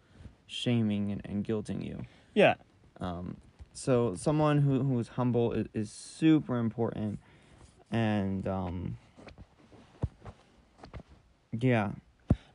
shaming 0.49 1.13
and, 1.13 1.21
and 1.25 1.45
guilting 1.45 1.85
you. 1.87 2.03
Yeah. 2.35 2.55
Um, 3.01 3.37
so 3.73 4.15
someone 4.17 4.59
who 4.59 4.83
who 4.83 4.99
is 4.99 5.09
humble 5.09 5.53
is, 5.53 5.67
is 5.73 5.91
super 5.93 6.59
important, 6.59 7.21
and 7.93 8.49
um, 8.49 8.97
yeah, 11.53 11.91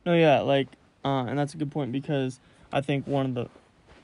No, 0.06 0.14
yeah, 0.14 0.40
like, 0.40 0.68
uh, 1.04 1.24
and 1.26 1.38
that's 1.38 1.54
a 1.54 1.56
good 1.56 1.70
point 1.70 1.92
because 1.92 2.40
I 2.72 2.80
think 2.80 3.06
one 3.06 3.26
of 3.26 3.34
the 3.34 3.48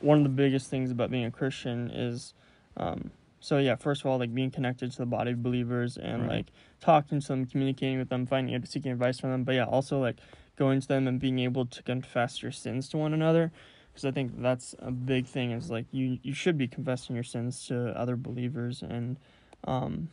one 0.00 0.16
of 0.18 0.24
the 0.24 0.30
biggest 0.30 0.70
things 0.70 0.90
about 0.90 1.10
being 1.10 1.26
a 1.26 1.30
Christian 1.30 1.90
is, 1.90 2.32
um, 2.78 3.10
so 3.38 3.58
yeah, 3.58 3.74
first 3.74 4.00
of 4.00 4.06
all, 4.06 4.18
like 4.18 4.34
being 4.34 4.50
connected 4.50 4.90
to 4.92 4.98
the 4.98 5.06
body 5.06 5.32
of 5.32 5.42
believers 5.42 5.98
and 5.98 6.22
Right. 6.22 6.30
like 6.30 6.46
talking 6.80 7.20
to 7.20 7.28
them, 7.28 7.44
communicating 7.44 7.98
with 7.98 8.08
them, 8.08 8.24
finding 8.26 8.64
seeking 8.64 8.92
advice 8.92 9.20
from 9.20 9.30
them. 9.30 9.44
But 9.44 9.56
yeah, 9.56 9.64
also 9.64 10.00
like 10.00 10.16
going 10.56 10.80
to 10.80 10.88
them 10.88 11.06
and 11.06 11.20
being 11.20 11.38
able 11.38 11.66
to 11.66 11.82
confess 11.82 12.42
your 12.42 12.52
sins 12.52 12.88
to 12.90 12.96
one 12.96 13.12
another, 13.12 13.52
because 13.92 14.04
I 14.04 14.10
think 14.10 14.40
that's 14.40 14.74
a 14.78 14.90
big 14.90 15.26
thing. 15.26 15.52
Is 15.52 15.70
like 15.70 15.86
you 15.90 16.18
you 16.22 16.34
should 16.34 16.58
be 16.58 16.68
confessing 16.68 17.14
your 17.14 17.24
sins 17.24 17.66
to 17.66 17.98
other 17.98 18.16
believers 18.16 18.82
and, 18.82 19.18
um, 19.64 20.08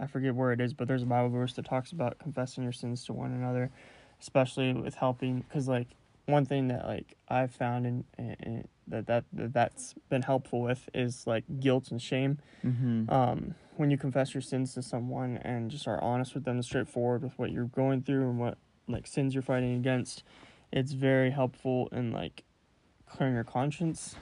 I 0.00 0.06
forget 0.06 0.34
where 0.34 0.52
it 0.52 0.60
is, 0.60 0.74
but 0.74 0.86
there's 0.86 1.02
a 1.02 1.06
Bible 1.06 1.30
verse 1.30 1.54
that 1.54 1.64
talks 1.64 1.90
about 1.90 2.18
confessing 2.18 2.62
your 2.62 2.72
sins 2.72 3.04
to 3.06 3.12
one 3.12 3.32
another 3.32 3.70
especially 4.20 4.72
with 4.72 4.94
helping 4.94 5.40
because 5.40 5.68
like 5.68 5.88
one 6.26 6.44
thing 6.44 6.68
that 6.68 6.86
like 6.86 7.16
i've 7.28 7.52
found 7.52 7.86
and 7.86 8.04
that, 8.86 9.06
that 9.06 9.24
that 9.32 9.52
that's 9.52 9.94
been 10.08 10.22
helpful 10.22 10.60
with 10.60 10.88
is 10.94 11.26
like 11.26 11.44
guilt 11.60 11.90
and 11.90 12.02
shame 12.02 12.38
mm-hmm. 12.64 13.08
um 13.10 13.54
when 13.76 13.90
you 13.90 13.96
confess 13.96 14.34
your 14.34 14.40
sins 14.40 14.74
to 14.74 14.82
someone 14.82 15.38
and 15.42 15.70
just 15.70 15.86
are 15.86 16.02
honest 16.02 16.34
with 16.34 16.44
them 16.44 16.56
and 16.56 16.64
straightforward 16.64 17.22
with 17.22 17.38
what 17.38 17.50
you're 17.50 17.64
going 17.64 18.02
through 18.02 18.28
and 18.28 18.38
what 18.38 18.58
like 18.88 19.06
sins 19.06 19.34
you're 19.34 19.42
fighting 19.42 19.76
against 19.76 20.22
it's 20.72 20.92
very 20.92 21.30
helpful 21.30 21.88
in 21.92 22.10
like 22.12 22.42
clearing 23.18 23.34
your 23.34 23.44
conscience 23.44 24.14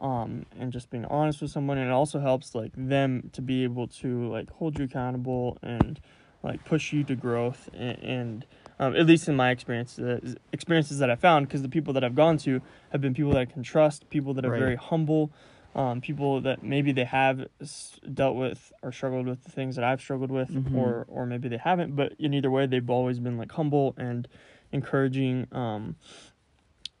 um 0.00 0.46
and 0.58 0.72
just 0.72 0.88
being 0.90 1.04
honest 1.06 1.42
with 1.42 1.50
someone 1.50 1.76
and 1.76 1.88
it 1.88 1.92
also 1.92 2.18
helps 2.18 2.54
like 2.54 2.72
them 2.76 3.28
to 3.32 3.42
be 3.42 3.62
able 3.62 3.86
to 3.86 4.26
like 4.32 4.48
hold 4.52 4.78
you 4.78 4.84
accountable 4.84 5.58
and 5.62 6.00
like 6.42 6.64
push 6.64 6.92
you 6.92 7.02
to 7.04 7.14
growth 7.14 7.68
and, 7.74 7.98
and 7.98 8.46
um, 8.80 8.94
at 8.94 9.06
least 9.06 9.28
in 9.28 9.34
my 9.34 9.50
experience, 9.50 9.98
uh, 9.98 10.20
experiences 10.52 11.00
that 11.00 11.10
I 11.10 11.16
found, 11.16 11.48
because 11.48 11.62
the 11.62 11.68
people 11.68 11.92
that 11.94 12.04
I've 12.04 12.14
gone 12.14 12.38
to 12.38 12.62
have 12.92 13.00
been 13.00 13.12
people 13.12 13.32
that 13.32 13.40
I 13.40 13.44
can 13.44 13.64
trust, 13.64 14.08
people 14.08 14.34
that 14.34 14.44
are 14.44 14.50
Right. 14.50 14.58
very 14.60 14.76
humble, 14.76 15.32
um, 15.74 16.00
people 16.00 16.40
that 16.42 16.62
maybe 16.62 16.92
they 16.92 17.02
have 17.06 17.48
s- 17.60 17.98
dealt 18.14 18.36
with 18.36 18.72
or 18.84 18.92
struggled 18.92 19.26
with 19.26 19.42
the 19.42 19.50
things 19.50 19.74
that 19.74 19.84
I've 19.84 20.00
struggled 20.00 20.30
with, 20.30 20.50
Mhm. 20.52 20.76
or 20.76 21.06
or 21.08 21.26
maybe 21.26 21.48
they 21.48 21.56
haven't. 21.56 21.96
But 21.96 22.12
in 22.20 22.32
either 22.34 22.52
way, 22.52 22.66
they've 22.66 22.88
always 22.88 23.18
been 23.18 23.36
like 23.36 23.50
humble 23.50 23.94
and 23.98 24.28
encouraging, 24.70 25.48
um, 25.50 25.96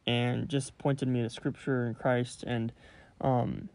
and 0.08 0.48
just 0.48 0.76
pointed 0.78 1.08
me 1.08 1.22
to 1.22 1.30
Scripture 1.30 1.84
and 1.84 1.96
Christ, 1.96 2.44
and 2.46 2.72
um, 3.20 3.68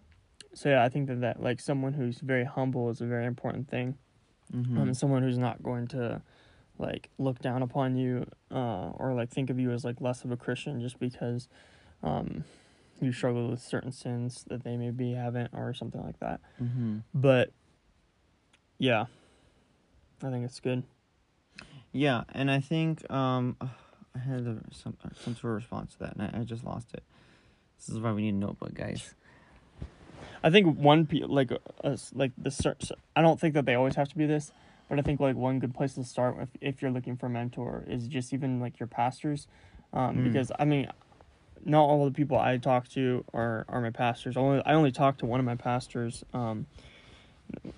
so 0.53 0.69
yeah, 0.69 0.83
I 0.83 0.89
think 0.89 1.07
that 1.07 1.21
that 1.21 1.41
like 1.41 1.59
someone 1.59 1.93
who's 1.93 2.19
very 2.19 2.45
humble 2.45 2.89
is 2.89 3.01
a 3.01 3.05
very 3.05 3.25
important 3.25 3.69
thing 3.69 3.97
Mm-hmm. 4.55 4.77
um, 4.77 4.93
someone 4.93 5.23
who's 5.23 5.37
not 5.37 5.63
going 5.63 5.87
to 5.87 6.21
like 6.77 7.09
look 7.17 7.39
down 7.39 7.63
upon 7.63 7.95
you 7.95 8.25
uh, 8.51 8.89
or 8.95 9.13
like 9.13 9.29
think 9.29 9.49
of 9.49 9.59
you 9.59 9.71
as 9.71 9.83
like 9.83 9.99
less 10.01 10.23
of 10.23 10.31
a 10.31 10.37
Christian 10.37 10.81
just 10.81 10.99
because 10.99 11.47
um, 12.03 12.43
you 13.01 13.11
struggle 13.11 13.49
with 13.49 13.61
certain 13.61 13.91
sins 13.91 14.45
that 14.49 14.63
they 14.63 14.77
maybe 14.77 15.13
haven't 15.13 15.51
or 15.53 15.73
something 15.73 16.03
like 16.03 16.19
that. 16.19 16.39
mm-hmm. 16.61 16.99
But 17.13 17.51
yeah, 18.77 19.05
I 20.23 20.29
think 20.29 20.45
it's 20.45 20.59
good. 20.59 20.83
Yeah, 21.91 22.23
and 22.33 22.49
I 22.49 22.59
think 22.59 23.09
um, 23.11 23.55
I 24.15 24.19
had 24.19 24.41
a, 24.41 24.57
some 24.71 24.95
some 25.23 25.35
sort 25.35 25.51
of 25.51 25.55
response 25.57 25.93
to 25.93 25.99
that, 25.99 26.15
and 26.15 26.21
I, 26.21 26.39
I 26.41 26.43
just 26.43 26.63
lost 26.63 26.93
it. 26.93 27.03
This 27.79 27.89
is 27.89 27.99
why 27.99 28.11
we 28.11 28.21
need 28.21 28.35
a 28.35 28.37
notebook, 28.37 28.73
guys. 28.73 29.13
I 30.43 30.49
think 30.49 30.77
one 30.77 31.05
pe- 31.05 31.21
like 31.21 31.51
uh, 31.83 31.97
like 32.13 32.31
the 32.37 32.51
cer- 32.51 32.77
I 33.15 33.21
don't 33.21 33.39
think 33.39 33.53
that 33.55 33.65
they 33.65 33.75
always 33.75 33.95
have 33.95 34.09
to 34.09 34.17
be 34.17 34.25
this, 34.25 34.51
but 34.89 34.99
I 34.99 35.01
think 35.01 35.19
like 35.19 35.35
one 35.35 35.59
good 35.59 35.73
place 35.73 35.93
to 35.95 36.03
start 36.03 36.35
if 36.41 36.49
if 36.61 36.81
you're 36.81 36.91
looking 36.91 37.15
for 37.17 37.25
a 37.27 37.29
mentor 37.29 37.83
is 37.87 38.07
just 38.07 38.33
even 38.33 38.59
like 38.59 38.79
your 38.79 38.87
pastors, 38.87 39.47
um, 39.93 40.17
Mm. 40.17 40.23
because 40.25 40.51
I 40.59 40.65
mean, 40.65 40.87
not 41.65 41.83
all 41.83 42.05
the 42.05 42.11
people 42.11 42.37
I 42.37 42.57
talk 42.57 42.87
to 42.89 43.25
are 43.33 43.65
are 43.67 43.81
my 43.81 43.89
pastors. 43.89 44.37
Only 44.37 44.61
I 44.65 44.73
only 44.73 44.91
talk 44.91 45.17
to 45.19 45.25
one 45.25 45.39
of 45.39 45.45
my 45.45 45.55
pastors. 45.55 46.23
Um, 46.33 46.67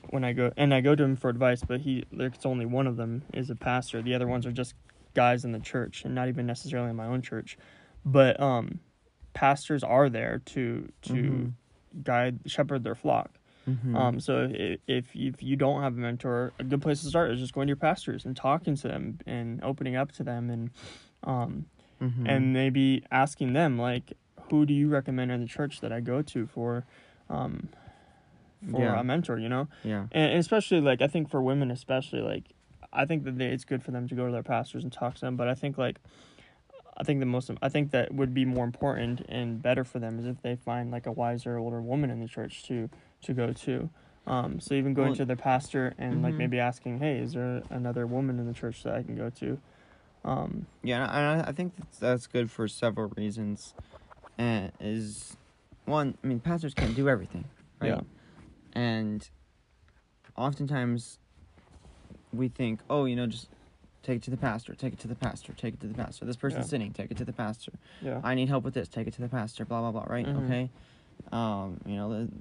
when 0.10 0.24
I 0.24 0.34
go 0.34 0.51
and 0.58 0.74
I 0.74 0.82
go 0.82 0.96
to 0.96 1.04
him 1.04 1.15
for 1.15 1.30
advice, 1.30 1.62
but 1.65 1.82
he 1.82 2.06
like 2.12 2.36
it's 2.36 2.46
only 2.46 2.65
one 2.65 2.88
of 2.88 2.98
them 2.98 3.24
is 3.34 3.50
a 3.50 3.56
pastor. 3.56 4.01
The 4.01 4.13
other 4.13 4.27
ones 4.27 4.46
are 4.46 4.51
just 4.51 4.74
guys 5.16 5.44
in 5.46 5.52
the 5.52 5.60
church 5.60 6.06
and 6.06 6.14
not 6.14 6.28
even 6.28 6.46
necessarily 6.46 6.92
in 6.92 6.96
my 6.96 7.08
own 7.08 7.24
church. 7.24 7.58
But 8.06 8.40
um, 8.40 8.80
pastors 9.34 9.84
are 9.84 10.10
there 10.10 10.42
to 10.54 10.90
to 11.04 11.14
Mhm. 11.14 11.52
guide 12.04 12.40
shepherd 12.46 12.84
their 12.84 12.94
flock. 12.96 13.32
Mm-hmm. 13.68 13.96
Um, 13.96 14.20
so 14.20 14.48
if, 14.52 14.80
if 14.88 15.16
if 15.16 15.42
you 15.42 15.56
don't 15.56 15.82
have 15.82 15.94
a 15.94 16.00
mentor, 16.00 16.54
a 16.60 16.64
good 16.64 16.82
place 16.84 17.02
to 17.02 17.08
start 17.08 17.32
is 17.32 17.40
just 17.40 17.54
going 17.54 17.66
to 17.66 17.70
your 17.72 17.78
pastors 17.78 18.24
and 18.26 18.36
talking 18.36 18.76
to 18.76 18.88
them 18.88 19.18
and 19.26 19.64
opening 19.64 19.96
up 19.96 20.12
to 20.14 20.24
them 20.24 20.52
and 20.52 20.70
um 21.24 21.66
mm-hmm. 22.00 22.28
and 22.28 22.54
maybe 22.54 23.04
asking 23.12 23.54
them 23.54 23.80
like, 23.80 24.14
who 24.52 24.68
do 24.68 24.74
you 24.76 24.88
recommend 24.88 25.32
in 25.32 25.42
the 25.42 25.48
church 25.48 25.82
that 25.82 25.92
I 25.92 26.00
go 26.02 26.22
to 26.22 26.46
for 26.46 26.86
um 27.30 27.70
for 28.70 28.82
Yeah. 28.82 29.00
a 29.00 29.04
mentor? 29.04 29.40
You 29.40 29.50
know, 29.50 29.68
yeah, 29.84 30.02
and, 30.12 30.32
and 30.34 30.40
especially 30.40 30.80
like 30.82 31.02
I 31.02 31.08
think 31.08 31.30
for 31.32 31.42
women 31.42 31.72
especially 31.72 32.22
like 32.22 32.44
I 32.96 33.06
think 33.06 33.24
that 33.25 33.38
they, 33.38 33.48
it's 33.48 33.66
good 33.66 33.84
for 33.84 33.92
them 33.92 34.08
to 34.08 34.16
go 34.16 34.25
to 34.25 34.32
their 34.32 34.44
pastors 34.44 34.84
and 34.84 34.92
talk 34.92 35.16
to 35.16 35.22
them, 35.22 35.36
but 35.36 35.48
I 35.48 35.54
think 35.56 35.78
like 35.78 36.00
I 36.98 37.04
think 37.04 37.20
the 37.20 37.25
most 37.25 37.52
I 37.62 37.70
think 37.70 37.92
that 37.92 38.14
would 38.14 38.34
be 38.34 38.46
more 38.46 38.64
important 38.64 39.22
and 39.28 39.62
better 39.62 39.84
for 39.84 40.00
them 40.00 40.18
is 40.20 40.25
if 40.25 40.42
they 40.42 40.56
find 40.56 40.92
like 40.92 41.06
a 41.06 41.12
wiser 41.12 41.58
older 41.58 41.82
woman 41.82 42.10
in 42.10 42.20
the 42.22 42.28
church 42.28 42.64
to 42.68 42.90
to 43.24 43.34
go 43.34 43.52
to. 43.54 43.90
Um, 44.28 44.60
so 44.60 44.74
even 44.74 44.94
going 44.96 45.10
Well- 45.10 45.16
to 45.18 45.25
their 45.25 45.36
pastor 45.36 45.94
and 46.00 46.24
like 46.24 46.34
Mhm. 46.34 46.38
maybe 46.38 46.60
asking, 46.60 47.00
hey, 47.00 47.20
is 47.20 47.34
there 47.34 47.62
another 47.70 48.08
woman 48.08 48.40
in 48.40 48.48
the 48.48 48.54
church 48.54 48.82
that 48.84 48.96
I 48.96 49.04
can 49.04 49.16
go 49.16 49.30
to? 49.30 49.60
Um, 50.24 50.66
yeah, 50.82 51.04
and 51.04 51.42
I, 51.44 51.50
I 51.50 51.52
think 51.52 51.75
that's, 51.75 52.00
that's 52.00 52.25
good 52.25 52.50
for 52.50 52.68
several 52.68 53.10
reasons. 53.16 53.75
And 54.40 54.72
is 54.80 55.38
one, 55.86 56.18
I 56.24 56.28
mean, 56.28 56.40
pastors 56.40 56.74
can't 56.74 56.96
do 56.96 57.08
everything, 57.08 57.46
right? 57.80 57.90
Yeah. 57.90 58.02
And 58.74 59.30
oftentimes 60.36 61.20
we 62.38 62.48
think, 62.50 62.82
oh, 62.89 63.06
you 63.06 63.15
know, 63.15 63.27
just 63.27 63.48
take 64.04 64.18
it 64.18 64.24
to 64.24 64.32
the 64.32 64.38
pastor, 64.38 64.75
take 64.75 64.94
it 64.94 65.00
to 65.00 65.08
the 65.08 65.15
pastor, 65.15 65.54
take 65.54 65.74
it 65.74 65.80
to 65.82 65.88
the 65.88 65.94
pastor. 65.96 66.25
This 66.25 66.36
person's 66.36 66.65
Yeah. 66.65 66.70
sinning, 66.70 66.94
take 66.94 67.10
it 67.12 67.18
to 67.18 67.25
the 67.25 67.34
pastor. 67.34 67.72
yeah, 68.01 68.22
I 68.24 68.36
need 68.36 68.50
help 68.50 68.63
with 68.63 68.74
this. 68.74 68.88
Take 68.88 69.08
it 69.08 69.13
to 69.15 69.22
the 69.22 69.30
pastor. 69.30 69.65
Blah 69.65 69.82
blah 69.82 69.92
blah. 69.92 70.13
Right? 70.13 70.25
Mhm. 70.27 70.44
Okay. 70.46 70.70
Um, 71.32 71.80
you 71.86 71.96
know, 71.96 72.10
the, 72.10 72.32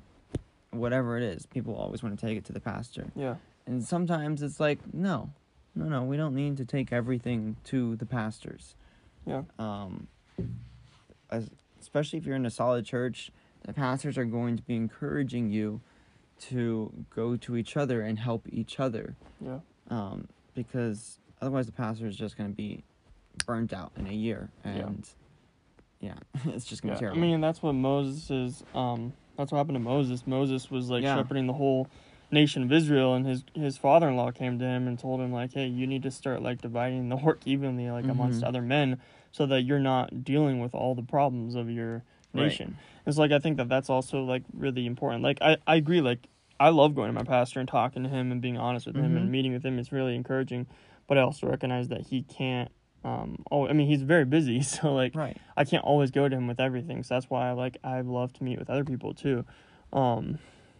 whatever 0.76 1.16
it 1.16 1.22
is, 1.22 1.46
people 1.46 1.74
always 1.76 2.02
want 2.02 2.18
to 2.18 2.26
take 2.26 2.36
it 2.36 2.44
to 2.46 2.52
the 2.52 2.60
pastor, 2.60 3.06
yeah, 3.14 3.36
and 3.66 3.82
sometimes 3.84 4.42
it's 4.42 4.58
like, 4.58 4.80
no, 4.92 5.30
no, 5.76 5.84
no, 5.84 6.02
we 6.02 6.16
don't 6.16 6.34
need 6.34 6.56
to 6.56 6.64
take 6.64 6.92
everything 6.92 7.56
to 7.64 7.94
the 7.96 8.04
pastors. 8.06 8.74
yeah, 9.24 9.44
Um, 9.58 10.08
as, 11.30 11.48
especially 11.80 12.18
if 12.18 12.26
you're 12.26 12.34
in 12.36 12.44
a 12.44 12.50
solid 12.50 12.84
church, 12.84 13.30
the 13.62 13.72
pastors 13.72 14.18
are 14.18 14.24
going 14.24 14.56
to 14.56 14.62
be 14.64 14.74
encouraging 14.74 15.50
you 15.50 15.80
to 16.40 16.92
go 17.10 17.36
to 17.36 17.56
each 17.56 17.76
other 17.76 18.02
and 18.02 18.18
help 18.18 18.46
each 18.50 18.80
other. 18.80 19.14
yeah, 19.40 19.60
Um, 19.94 20.28
because 20.54 21.18
otherwise 21.40 21.66
the 21.66 21.72
pastor 21.72 22.06
is 22.06 22.16
just 22.16 22.36
going 22.36 22.50
to 22.50 22.56
be 22.56 22.82
burnt 23.46 23.72
out 23.72 23.92
in 23.96 24.06
a 24.06 24.12
year, 24.12 24.50
and 24.64 25.08
yeah, 26.00 26.14
it's 26.46 26.64
just 26.64 26.82
going 26.82 26.94
yeah. 26.94 27.00
to 27.00 27.14
be 27.14 27.18
I 27.18 27.20
mean, 27.20 27.40
that's 27.40 27.62
what 27.62 27.74
Moses 27.74 28.30
is. 28.30 28.64
Um, 28.74 29.12
that's 29.36 29.52
what 29.52 29.58
happened 29.58 29.76
to 29.76 29.80
Moses. 29.80 30.26
Moses 30.26 30.70
was 30.70 30.90
like 30.90 31.02
Yeah. 31.04 31.14
shepherding 31.16 31.46
the 31.46 31.52
whole 31.52 31.88
nation 32.32 32.62
of 32.64 32.72
Israel, 32.72 33.14
and 33.14 33.24
his 33.24 33.44
his 33.54 33.76
father 33.76 34.08
in 34.08 34.16
law 34.16 34.32
came 34.32 34.58
to 34.58 34.64
him 34.64 34.88
and 34.88 34.98
told 34.98 35.20
him 35.20 35.32
like, 35.32 35.52
hey, 35.52 35.66
you 35.66 35.86
need 35.86 36.02
to 36.02 36.10
start 36.10 36.42
like 36.42 36.60
dividing 36.60 37.08
the 37.08 37.16
work 37.26 37.40
evenly, 37.44 37.88
like 37.90 38.08
amongst 38.08 38.42
Mhm. 38.42 38.48
other 38.48 38.62
men, 38.62 39.00
so 39.30 39.46
that 39.46 39.62
you're 39.62 39.78
not 39.78 40.24
dealing 40.24 40.60
with 40.60 40.74
all 40.74 40.94
the 40.96 41.02
problems 41.02 41.54
of 41.54 41.70
your 41.70 42.02
Right. 42.32 42.46
nation. 42.46 42.76
It's 43.06 43.16
like 43.18 43.30
I 43.30 43.38
think 43.38 43.58
that 43.58 43.68
that's 43.68 43.88
also 43.88 44.24
like 44.24 44.42
really 44.52 44.86
important. 44.86 45.22
Like 45.22 45.38
I 45.40 45.58
I 45.68 45.76
agree. 45.76 46.00
Like 46.00 46.26
I 46.60 46.68
love 46.68 46.94
going 46.94 47.08
to 47.08 47.12
my 47.12 47.24
pastor 47.24 47.60
and 47.60 47.68
talking 47.68 48.02
to 48.04 48.08
him 48.08 48.30
and 48.32 48.40
being 48.40 48.56
honest 48.58 48.86
with 48.86 48.96
him 48.96 49.14
Mhm. 49.14 49.16
and 49.16 49.30
meeting 49.32 49.52
with 49.52 49.64
him. 49.64 49.78
It's 49.78 49.92
really 49.92 50.14
encouraging. 50.14 50.66
But 51.06 51.18
I 51.18 51.22
also 51.22 51.46
recognize 51.48 51.88
that 51.88 52.06
he 52.08 52.22
can't. 52.22 52.70
Um, 53.04 53.44
oh, 53.50 53.68
I 53.68 53.74
mean, 53.74 53.86
he's 53.86 54.02
very 54.02 54.24
busy, 54.24 54.62
so 54.62 54.94
like 54.94 55.14
right. 55.14 55.36
I 55.56 55.64
can't 55.64 55.84
always 55.84 56.10
go 56.10 56.28
to 56.28 56.34
him 56.34 56.46
with 56.46 56.58
everything. 56.60 57.02
So 57.02 57.14
that's 57.14 57.28
why 57.28 57.48
I 57.48 57.52
like 57.52 57.76
I 57.84 58.00
love 58.00 58.32
to 58.34 58.44
meet 58.44 58.58
with 58.58 58.70
other 58.70 58.84
people 58.84 59.12
too, 59.12 59.44
um, 59.92 60.38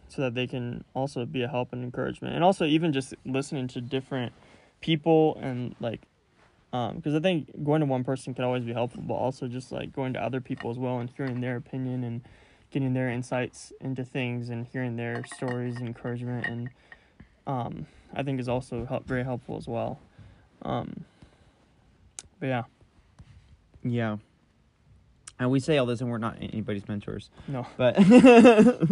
so 0.08 0.22
that 0.22 0.34
they 0.34 0.46
can 0.46 0.84
also 0.94 1.26
be 1.26 1.42
a 1.42 1.48
help 1.48 1.72
and 1.74 1.84
encouragement, 1.84 2.34
and 2.34 2.42
also 2.42 2.64
even 2.64 2.92
just 2.92 3.14
listening 3.26 3.68
to 3.68 3.80
different 3.82 4.32
people 4.80 5.36
and 5.40 5.74
like, 5.80 6.02
because 6.72 7.14
I 7.14 7.20
think 7.20 7.50
going 7.62 7.80
to 7.80 7.86
one 7.86 8.04
person 8.04 8.32
can 8.34 8.44
always 8.44 8.64
be 8.64 8.72
helpful, 8.72 9.02
but 9.02 9.14
also 9.14 9.46
just 9.46 9.70
like 9.70 9.92
going 9.92 10.14
to 10.14 10.22
other 10.22 10.40
people 10.40 10.70
as 10.70 10.78
well 10.78 10.98
and 10.98 11.10
hearing 11.16 11.40
their 11.42 11.56
opinion 11.56 12.02
and 12.04 12.22
getting 12.74 12.92
their 12.92 13.08
insights 13.08 13.72
into 13.80 14.04
things 14.04 14.50
and 14.50 14.66
hearing 14.66 14.96
their 14.96 15.24
stories, 15.36 15.76
encouragement, 15.76 16.44
and 16.44 16.68
um, 17.46 17.86
I 18.12 18.24
think 18.24 18.40
is 18.40 18.48
also 18.48 18.84
help, 18.84 19.06
very 19.06 19.22
helpful 19.22 19.56
as 19.56 19.68
well. 19.68 20.00
Um, 20.62 21.04
but 22.40 22.46
yeah, 22.48 22.62
Yeah. 23.84 24.16
And 25.38 25.50
we 25.52 25.60
say 25.60 25.78
all 25.78 25.86
this, 25.86 26.00
and 26.00 26.10
we're 26.10 26.18
not 26.18 26.36
anybody's 26.40 26.88
mentors. 26.88 27.30
no, 27.46 27.64
But 27.76 27.94
if 27.98 28.90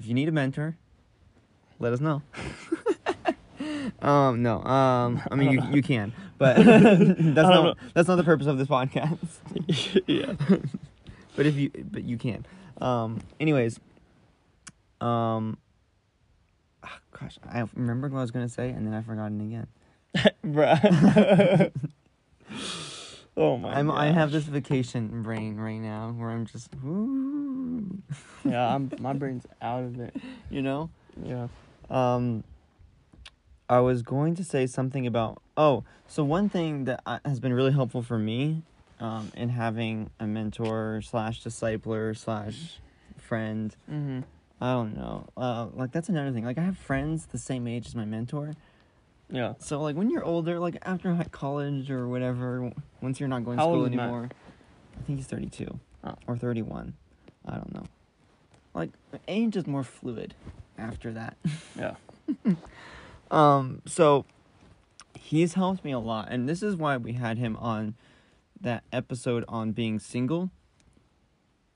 you 0.00 0.12
need 0.12 0.28
a 0.28 0.32
mentor, 0.32 0.76
let 1.78 1.94
us 1.94 2.00
know. 2.00 2.20
um, 4.02 4.42
no. 4.42 4.62
Um, 4.62 5.22
I 5.30 5.36
mean, 5.36 5.52
you 5.52 5.62
you 5.72 5.82
can, 5.82 6.12
but 6.38 6.56
that's 6.64 6.66
not 6.66 7.34
know. 7.64 7.74
that's 7.94 8.08
not 8.08 8.16
the 8.16 8.24
purpose 8.24 8.46
of 8.46 8.58
this 8.58 8.68
podcast. 8.68 9.18
yeah, 10.06 10.34
but 11.36 11.46
if 11.46 11.56
you 11.56 11.70
but 11.90 12.04
you 12.04 12.16
can. 12.18 12.44
Um. 12.80 13.20
Anyways. 13.40 13.78
Um. 15.00 15.58
ah, 16.82 16.98
Gosh, 17.18 17.38
I 17.48 17.64
remembered 17.74 18.12
what 18.12 18.18
I 18.18 18.22
was 18.22 18.30
gonna 18.30 18.48
say, 18.48 18.70
and 18.70 18.86
then 18.86 18.94
I 18.94 19.02
forgot 19.02 19.32
it 19.32 19.40
again. 19.40 19.66
bruh. 20.44 21.70
oh 23.36 23.56
my! 23.58 23.74
I'm 23.78 23.90
I 23.90 24.06
have 24.12 24.30
this 24.32 24.44
vacation 24.44 25.22
brain 25.22 25.56
right 25.56 25.78
now 25.78 26.14
where 26.16 26.30
I'm 26.30 26.46
just, 26.46 26.68
woo, 26.82 27.98
Yeah, 28.44 28.74
I'm 28.74 28.90
my 28.98 29.12
brain's 29.12 29.46
out 29.60 29.84
of 29.84 30.00
it. 30.00 30.16
you 30.50 30.62
know. 30.62 30.90
Yeah. 31.22 31.48
Um, 31.90 32.44
I 33.68 33.80
was 33.80 34.02
going 34.02 34.34
to 34.36 34.44
say 34.44 34.66
something 34.66 35.06
about 35.06 35.40
oh, 35.56 35.84
so 36.06 36.22
one 36.24 36.48
thing 36.48 36.84
that 36.84 37.02
has 37.24 37.40
been 37.40 37.52
really 37.52 37.72
helpful 37.72 38.02
for 38.02 38.18
me, 38.18 38.62
um, 39.00 39.30
in 39.36 39.48
having 39.48 40.10
a 40.20 40.26
mentor 40.26 41.02
slash 41.02 41.42
discipler 41.42 42.16
slash 42.16 42.78
friend. 43.18 43.74
Mm-hmm. 43.90 44.20
I 44.60 44.72
don't 44.72 44.96
know. 44.96 45.26
Uh, 45.36 45.66
like 45.74 45.92
that's 45.92 46.08
another 46.08 46.32
thing. 46.32 46.44
Like 46.44 46.58
I 46.58 46.62
have 46.62 46.78
friends 46.78 47.26
the 47.26 47.38
same 47.38 47.66
age 47.66 47.86
as 47.86 47.94
my 47.94 48.04
mentor. 48.04 48.52
Yeah. 49.30 49.54
So 49.58 49.80
like 49.82 49.96
when 49.96 50.10
you're 50.10 50.24
older, 50.24 50.58
like 50.58 50.76
after 50.82 51.16
college 51.32 51.90
or 51.90 52.08
whatever, 52.08 52.72
once 53.00 53.18
you're 53.20 53.28
not 53.28 53.44
going 53.44 53.56
to 53.58 53.62
school 53.62 53.84
is 53.84 53.90
Matt? 53.90 54.00
anymore, 54.04 54.28
I 54.98 55.02
think 55.02 55.18
he's 55.18 55.26
32 55.26 55.78
Oh. 56.04 56.14
or 56.26 56.36
31. 56.36 56.94
I 57.46 57.52
don't 57.56 57.74
know. 57.74 57.84
Like 58.74 58.90
age 59.26 59.56
is 59.56 59.66
more 59.66 59.82
fluid 59.84 60.34
after 60.78 61.12
that. 61.12 61.36
Yeah. 61.78 61.94
Um, 63.30 63.82
so 63.86 64.24
he's 65.18 65.54
helped 65.54 65.84
me 65.84 65.92
a 65.92 65.98
lot, 65.98 66.28
and 66.30 66.48
this 66.48 66.62
is 66.62 66.76
why 66.76 66.96
we 66.96 67.14
had 67.14 67.38
him 67.38 67.56
on 67.56 67.94
that 68.64 68.82
episode 68.92 69.44
on 69.46 69.72
being 69.72 69.98
single. 69.98 70.50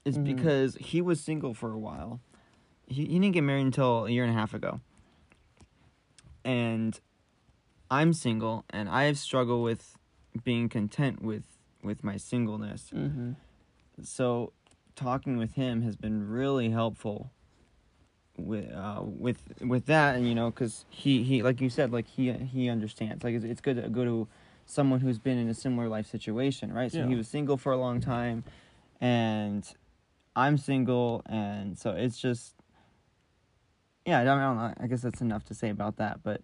Is 0.04 0.18
Mhm. 0.18 0.24
because 0.24 0.74
he 0.76 1.00
was 1.00 1.20
single 1.20 1.54
for 1.54 1.70
a 1.72 1.78
while. 1.78 2.20
He 2.86 3.04
he 3.06 3.18
didn't 3.18 3.32
get 3.32 3.42
married 3.44 3.66
until 3.66 4.06
a 4.06 4.10
year 4.10 4.24
and 4.24 4.32
a 4.32 4.36
half 4.36 4.54
ago. 4.54 4.80
And 6.44 6.98
I'm 7.90 8.12
single, 8.12 8.64
and 8.70 8.88
I 8.88 9.04
have 9.04 9.18
struggled 9.18 9.62
with 9.64 9.96
being 10.44 10.68
content 10.68 11.22
with 11.22 11.44
with 11.82 12.02
my 12.02 12.16
singleness. 12.16 12.90
Mm-hmm. 12.94 13.32
So 14.02 14.52
talking 14.94 15.36
with 15.36 15.52
him 15.54 15.82
has 15.82 15.96
been 15.96 16.28
really 16.28 16.70
helpful 16.70 17.30
with 18.36 18.72
uh 18.72 19.00
with 19.02 19.42
with 19.60 19.86
that 19.86 20.14
and 20.16 20.26
you 20.28 20.34
know 20.34 20.50
cuz 20.50 20.84
he 20.90 21.22
he 21.24 21.42
like 21.42 21.60
you 21.60 21.68
said 21.68 21.92
like 21.92 22.06
he 22.06 22.32
he 22.32 22.68
understands 22.68 23.24
like 23.24 23.34
it's, 23.34 23.44
it's 23.44 23.60
good 23.60 23.76
to 23.82 23.88
go 23.88 24.04
to 24.04 24.28
someone 24.70 25.00
who's 25.00 25.18
been 25.18 25.38
in 25.38 25.48
a 25.48 25.54
similar 25.54 25.88
life 25.88 26.06
situation 26.06 26.72
right 26.72 26.92
so 26.92 26.98
Yeah. 26.98 27.06
he 27.06 27.14
was 27.14 27.26
single 27.26 27.56
for 27.56 27.72
a 27.72 27.76
long 27.78 28.00
time 28.00 28.44
and 29.00 29.64
I'm 30.36 30.58
single 30.58 31.22
and 31.26 31.78
so 31.78 31.90
it's 31.92 32.20
just 32.20 32.54
yeah 34.06 34.20
I 34.20 34.24
don't, 34.24 34.38
I 34.38 34.42
don't 34.44 34.56
know 34.56 34.74
I 34.84 34.86
guess 34.86 35.02
that's 35.02 35.20
enough 35.22 35.44
to 35.46 35.54
say 35.54 35.70
about 35.70 35.96
that 35.96 36.22
but 36.22 36.42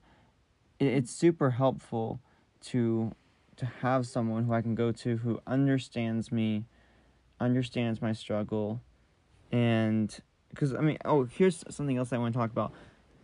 it, 0.78 0.86
it's 0.86 1.10
super 1.10 1.50
helpful 1.50 2.20
to 2.62 3.12
to 3.56 3.66
have 3.82 4.06
someone 4.06 4.44
who 4.44 4.52
I 4.54 4.62
can 4.62 4.74
go 4.74 4.90
to 4.90 5.18
who 5.18 5.40
understands 5.46 6.32
me 6.32 6.64
understands 7.40 8.00
my 8.00 8.12
struggle 8.12 8.80
and 9.52 10.20
because 10.50 10.72
i 10.72 10.80
mean 10.80 10.96
oh 11.04 11.24
here's 11.24 11.64
something 11.68 11.98
else 11.98 12.12
i 12.12 12.16
want 12.16 12.32
to 12.32 12.38
talk 12.38 12.50
about 12.50 12.72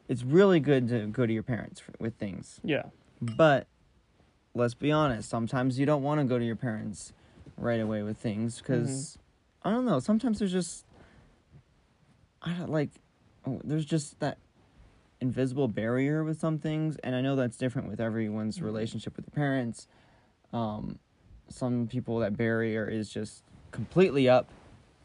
it's 0.09 0.25
really 0.25 0.59
good 0.61 0.89
to 0.89 1.07
go 1.07 1.25
to 1.27 1.33
your 1.33 1.45
parents 1.45 1.79
for, 1.81 1.93
with 2.01 2.15
things 2.17 2.61
Yeah. 2.65 2.83
but 3.21 3.69
let's 4.61 4.75
be 4.75 4.93
honest 4.93 5.29
sometimes 5.29 5.79
you 5.79 5.87
don't 5.87 6.03
want 6.03 6.21
to 6.21 6.25
go 6.25 6.39
to 6.39 6.45
your 6.45 6.55
parents 6.55 7.13
right 7.57 7.81
away 7.81 8.03
with 8.03 8.19
things 8.19 8.59
because 8.59 9.19
i 9.63 9.71
don't 9.71 9.85
know 9.87 9.99
sometimes 9.99 10.39
there's 10.39 10.53
just 10.53 10.85
i 12.43 12.53
don't 12.53 12.71
like 12.71 12.91
oh, 13.47 13.61
there's 13.65 13.85
just 13.87 14.21
that 14.21 14.39
invisible 15.21 15.67
barrier 15.69 16.23
with 16.25 16.39
some 16.39 16.59
things 16.59 16.97
and 17.03 17.15
i 17.15 17.21
know 17.21 17.35
that's 17.37 17.57
different 17.57 17.89
with 17.89 18.01
everyone's 18.01 18.59
Mhm. 18.59 18.65
relationship 18.65 19.17
with 19.17 19.27
their 19.27 19.35
parents 19.35 19.87
um 20.53 20.99
some 21.49 21.87
people 21.89 22.19
that 22.21 22.37
barrier 22.37 22.87
is 22.87 23.11
just 23.11 23.43
completely 23.71 24.29
up 24.29 24.49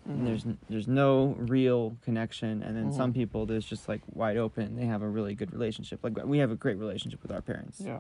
Mhm. 0.08 0.14
and 0.14 0.28
there's 0.28 0.46
there's 0.70 0.88
no 0.88 1.36
real 1.40 1.98
connection 2.04 2.62
and 2.62 2.76
then 2.78 2.92
some 2.92 3.12
people 3.14 3.46
there's 3.46 3.66
just 3.66 3.88
like 3.90 4.02
wide 4.14 4.38
open 4.38 4.76
they 4.76 4.86
have 4.86 5.02
a 5.02 5.08
really 5.10 5.34
good 5.34 5.52
relationship 5.52 6.00
like 6.04 6.14
we 6.26 6.38
have 6.40 6.52
a 6.52 6.56
great 6.56 6.78
relationship 6.78 7.22
with 7.24 7.32
our 7.32 7.42
parents 7.42 7.82
Yeah. 7.82 8.00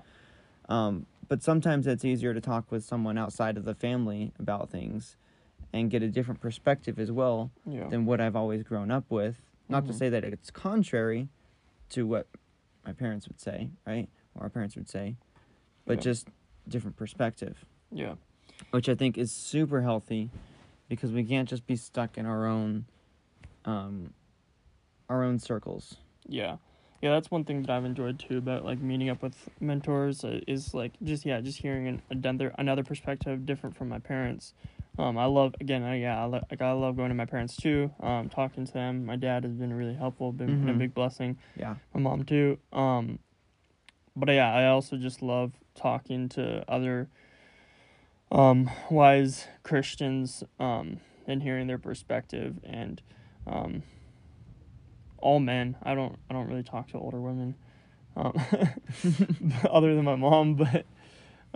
Um, 0.69 1.05
but 1.27 1.41
sometimes 1.41 1.87
it's 1.87 2.05
easier 2.05 2.33
to 2.33 2.41
talk 2.41 2.71
with 2.71 2.83
someone 2.83 3.17
outside 3.17 3.57
of 3.57 3.65
the 3.65 3.73
family 3.75 4.31
about 4.39 4.69
things 4.69 5.15
and 5.73 5.89
get 5.89 6.03
a 6.03 6.07
different 6.07 6.39
perspective 6.39 6.99
as 6.99 7.11
well 7.11 7.51
Yeah. 7.65 7.87
than 7.89 8.05
what 8.05 8.21
I've 8.21 8.35
always 8.35 8.63
grown 8.63 8.91
up 8.91 9.05
with. 9.09 9.41
Not 9.67 9.85
to 9.87 9.93
Mhm. 9.93 9.97
say 9.97 10.09
that 10.09 10.23
it's 10.23 10.51
contrary 10.51 11.27
to 11.89 12.05
what 12.05 12.27
my 12.85 12.93
parents 12.93 13.27
would 13.27 13.39
say, 13.39 13.69
right? 13.85 14.07
Or 14.35 14.43
our 14.43 14.49
parents 14.49 14.75
would 14.75 14.87
say, 14.87 15.15
but 15.85 15.97
Yeah. 15.97 16.01
just 16.01 16.27
different 16.67 16.95
perspective, 16.95 17.65
Yeah. 17.91 18.15
which 18.71 18.87
I 18.87 18.95
think 18.95 19.17
is 19.17 19.31
super 19.31 19.81
healthy 19.81 20.29
because 20.87 21.11
we 21.11 21.23
can't 21.23 21.49
just 21.49 21.65
be 21.65 21.75
stuck 21.75 22.17
in 22.17 22.25
our 22.25 22.45
own 22.45 22.85
um 23.65 24.13
our 25.09 25.23
own 25.23 25.39
circles. 25.39 25.97
Yeah. 26.27 26.57
Yeah, 27.01 27.11
that's 27.11 27.29
one 27.29 27.43
thing 27.43 27.61
that 27.61 27.69
I've 27.69 27.85
enjoyed 27.85 28.19
too 28.19 28.37
about 28.37 28.65
like 28.65 28.79
meeting 28.79 29.09
up 29.09 29.21
with 29.21 29.35
mentors 29.59 30.23
uh, 30.23 30.39
is 30.47 30.73
like 30.73 30.93
just 31.03 31.25
yeah, 31.25 31.41
just 31.41 31.59
hearing 31.59 31.87
an, 31.87 32.01
another 32.09 32.53
another 32.57 32.83
perspective 32.83 33.45
different 33.45 33.75
from 33.75 33.89
my 33.89 33.99
parents. 33.99 34.53
Um, 34.97 35.17
I 35.17 35.25
love 35.25 35.55
again, 35.59 35.83
I, 35.83 35.99
yeah, 35.99 36.21
I 36.21 36.25
lo- 36.25 36.43
like 36.49 36.61
I 36.61 36.71
love 36.71 36.95
going 36.95 37.09
to 37.09 37.15
my 37.15 37.25
parents 37.25 37.57
too. 37.57 37.91
Um, 37.99 38.29
talking 38.29 38.65
to 38.65 38.73
them. 38.73 39.05
My 39.05 39.17
dad 39.17 39.43
has 39.43 39.53
been 39.53 39.73
really 39.73 39.93
helpful, 39.93 40.31
been, 40.31 40.61
been 40.61 40.69
a 40.69 40.73
big 40.73 40.93
blessing. 40.93 41.37
Yeah. 41.57 41.75
My 41.93 41.99
mom 41.99 42.23
too. 42.23 42.57
Um, 42.71 43.19
but 44.15 44.29
yeah, 44.29 44.53
I 44.53 44.67
also 44.67 44.95
just 44.95 45.21
love 45.21 45.51
talking 45.75 46.29
to 46.29 46.63
other 46.69 47.09
um 48.31 48.69
wise 48.89 49.47
Christians 49.63 50.43
um 50.59 50.99
and 51.27 51.43
hearing 51.43 51.67
their 51.67 51.77
perspective 51.77 52.59
and 52.63 53.01
um 53.45 53.83
all 55.25 55.39
men. 55.39 55.75
I 55.81 55.95
don't 55.95 56.15
I 56.29 56.33
don't 56.33 56.47
really 56.47 56.63
talk 56.63 56.87
to 56.89 56.99
older 56.99 57.19
women. 57.19 57.55
Um 58.15 58.33
other 59.69 59.95
than 59.95 60.05
my 60.05 60.15
mom, 60.15 60.55
but 60.63 60.85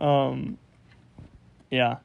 um 0.04 0.58
yeah. 1.70 1.98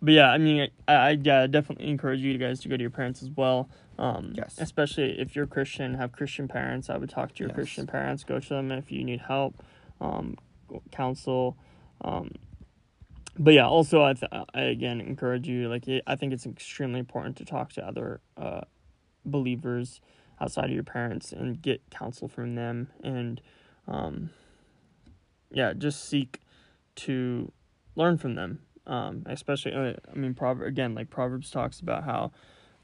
But 0.00 0.14
yeah, 0.14 0.30
I 0.30 0.38
mean 0.38 0.70
I, 0.86 0.94
I 0.94 1.10
yeah, 1.20 1.46
definitely 1.48 1.88
encourage 1.88 2.20
you 2.20 2.38
guys 2.38 2.60
to 2.60 2.68
go 2.68 2.76
to 2.76 2.80
your 2.80 2.90
parents 2.90 3.22
as 3.22 3.30
well. 3.30 3.68
Um 3.98 4.32
Yes. 4.36 4.56
especially 4.58 5.18
if 5.18 5.34
you're 5.34 5.46
Christian, 5.46 5.94
have 5.94 6.12
Christian 6.12 6.46
parents. 6.46 6.88
I 6.88 6.96
would 6.96 7.10
talk 7.10 7.34
to 7.34 7.40
your 7.42 7.48
Yes. 7.48 7.56
Christian 7.56 7.86
parents, 7.86 8.22
go 8.22 8.38
to 8.38 8.48
them 8.48 8.70
if 8.70 8.92
you 8.92 9.02
need 9.04 9.22
help, 9.22 9.62
um 10.00 10.36
counsel 10.92 11.56
um 12.02 12.30
but 13.36 13.52
yeah, 13.52 13.66
also 13.66 14.04
I, 14.04 14.12
th- 14.12 14.30
I 14.54 14.60
again 14.60 15.00
encourage 15.00 15.48
you. 15.48 15.68
Like 15.68 15.88
it, 15.88 16.04
I 16.06 16.14
think 16.14 16.32
it's 16.32 16.46
extremely 16.46 17.00
important 17.00 17.36
to 17.38 17.44
talk 17.44 17.72
to 17.72 17.84
other 17.84 18.20
uh, 18.36 18.60
believers 19.24 20.00
outside 20.40 20.66
of 20.66 20.70
your 20.72 20.82
parents 20.84 21.32
and 21.32 21.60
get 21.60 21.80
counsel 21.90 22.28
from 22.28 22.54
them, 22.54 22.88
and 23.02 23.40
um, 23.88 24.30
yeah, 25.50 25.72
just 25.72 26.08
seek 26.08 26.40
to 26.96 27.50
learn 27.96 28.18
from 28.18 28.34
them. 28.34 28.60
Um, 28.86 29.22
especially, 29.26 29.72
uh, 29.72 29.94
I 30.12 30.14
mean, 30.16 30.34
proverb 30.34 30.66
again, 30.68 30.94
like 30.94 31.08
Proverbs 31.08 31.50
talks 31.50 31.80
about 31.80 32.04
how 32.04 32.32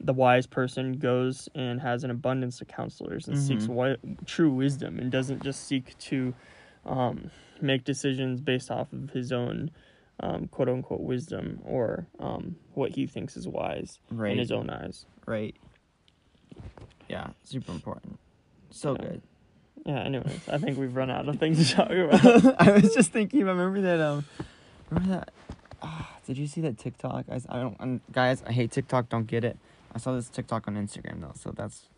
the 0.03 0.15
wise 0.15 0.47
person 0.47 0.95
goes 0.95 1.47
and 1.55 1.79
has 1.83 2.05
an 2.05 2.11
abundance 2.11 2.63
of 2.63 2.69
counselors 2.69 3.29
and 3.29 3.37
seeks 3.39 3.65
Mhm. 3.65 3.69
wi- 3.69 3.97
true 4.25 4.51
wisdom 4.51 4.99
and 4.99 5.13
doesn't 5.13 5.43
just 5.43 5.67
seek 5.67 5.97
to 5.99 6.33
um, 6.87 7.31
make 7.61 7.85
decisions 7.85 8.41
based 8.41 8.71
off 8.71 8.91
of 8.95 9.11
his 9.11 9.31
own 9.31 9.71
um, 10.21 10.49
quote 10.49 10.71
unquote 10.71 11.01
wisdom 11.01 11.61
or 11.67 12.07
um, 12.19 12.57
what 12.73 12.93
he 12.93 13.07
thinks 13.07 13.37
is 13.37 13.47
wise 13.47 13.99
Right. 14.11 14.33
in 14.33 14.39
his 14.39 14.51
own 14.51 14.71
eyes. 14.71 15.05
Right. 15.27 15.55
Yeah, 17.11 17.29
super 17.45 17.73
important. 17.73 18.19
So 18.71 18.93
Yeah. 18.93 18.99
good. 19.09 19.23
Yeah. 19.85 20.01
Anyways, 20.05 20.49
I 20.49 20.59
think 20.59 20.79
we've 20.79 20.95
run 20.95 21.11
out 21.11 21.29
of 21.29 21.39
things 21.41 21.59
to 21.71 21.75
talk 21.77 21.91
about. 21.91 22.61
I 22.61 22.71
was 22.73 22.95
just 22.95 23.11
thinking. 23.13 23.45
Remember 23.45 23.81
that? 23.81 24.01
Um, 24.01 24.25
remember 24.91 25.17
that? 25.17 25.31
Ah, 25.83 26.17
did 26.27 26.39
you 26.39 26.47
see 26.47 26.61
that 26.61 26.79
TikTok? 26.79 27.25
I, 27.31 27.41
I 27.49 27.61
don't. 27.61 27.77
I'm, 27.81 28.01
guys, 28.13 28.43
I 28.47 28.53
hate 28.53 28.71
TikTok. 28.71 29.09
Don't 29.09 29.27
get 29.27 29.43
it. 29.45 29.59
I 29.95 29.99
saw 29.99 30.15
this 30.15 30.29
TikTok 30.29 30.69
on 30.69 30.75
Instagram 30.77 31.21
though, 31.21 31.33
so 31.35 31.51
that's 31.51 31.89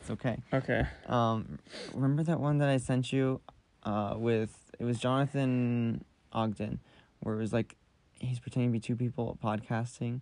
it's 0.00 0.10
okay. 0.10 0.38
Okay. 0.52 0.84
Um, 1.06 1.58
remember 1.94 2.24
that 2.24 2.40
one 2.40 2.58
that 2.58 2.68
I 2.68 2.78
sent 2.78 3.12
you, 3.12 3.40
uh, 3.84 4.14
with 4.16 4.50
it 4.80 4.84
was 4.84 4.98
Jonathan 4.98 6.04
Ogden, 6.32 6.80
where 7.20 7.36
it 7.36 7.38
was 7.38 7.52
like 7.52 7.76
he's 8.18 8.40
pretending 8.40 8.70
to 8.70 8.72
be 8.72 8.80
two 8.80 8.96
people 8.96 9.38
podcasting. 9.44 10.20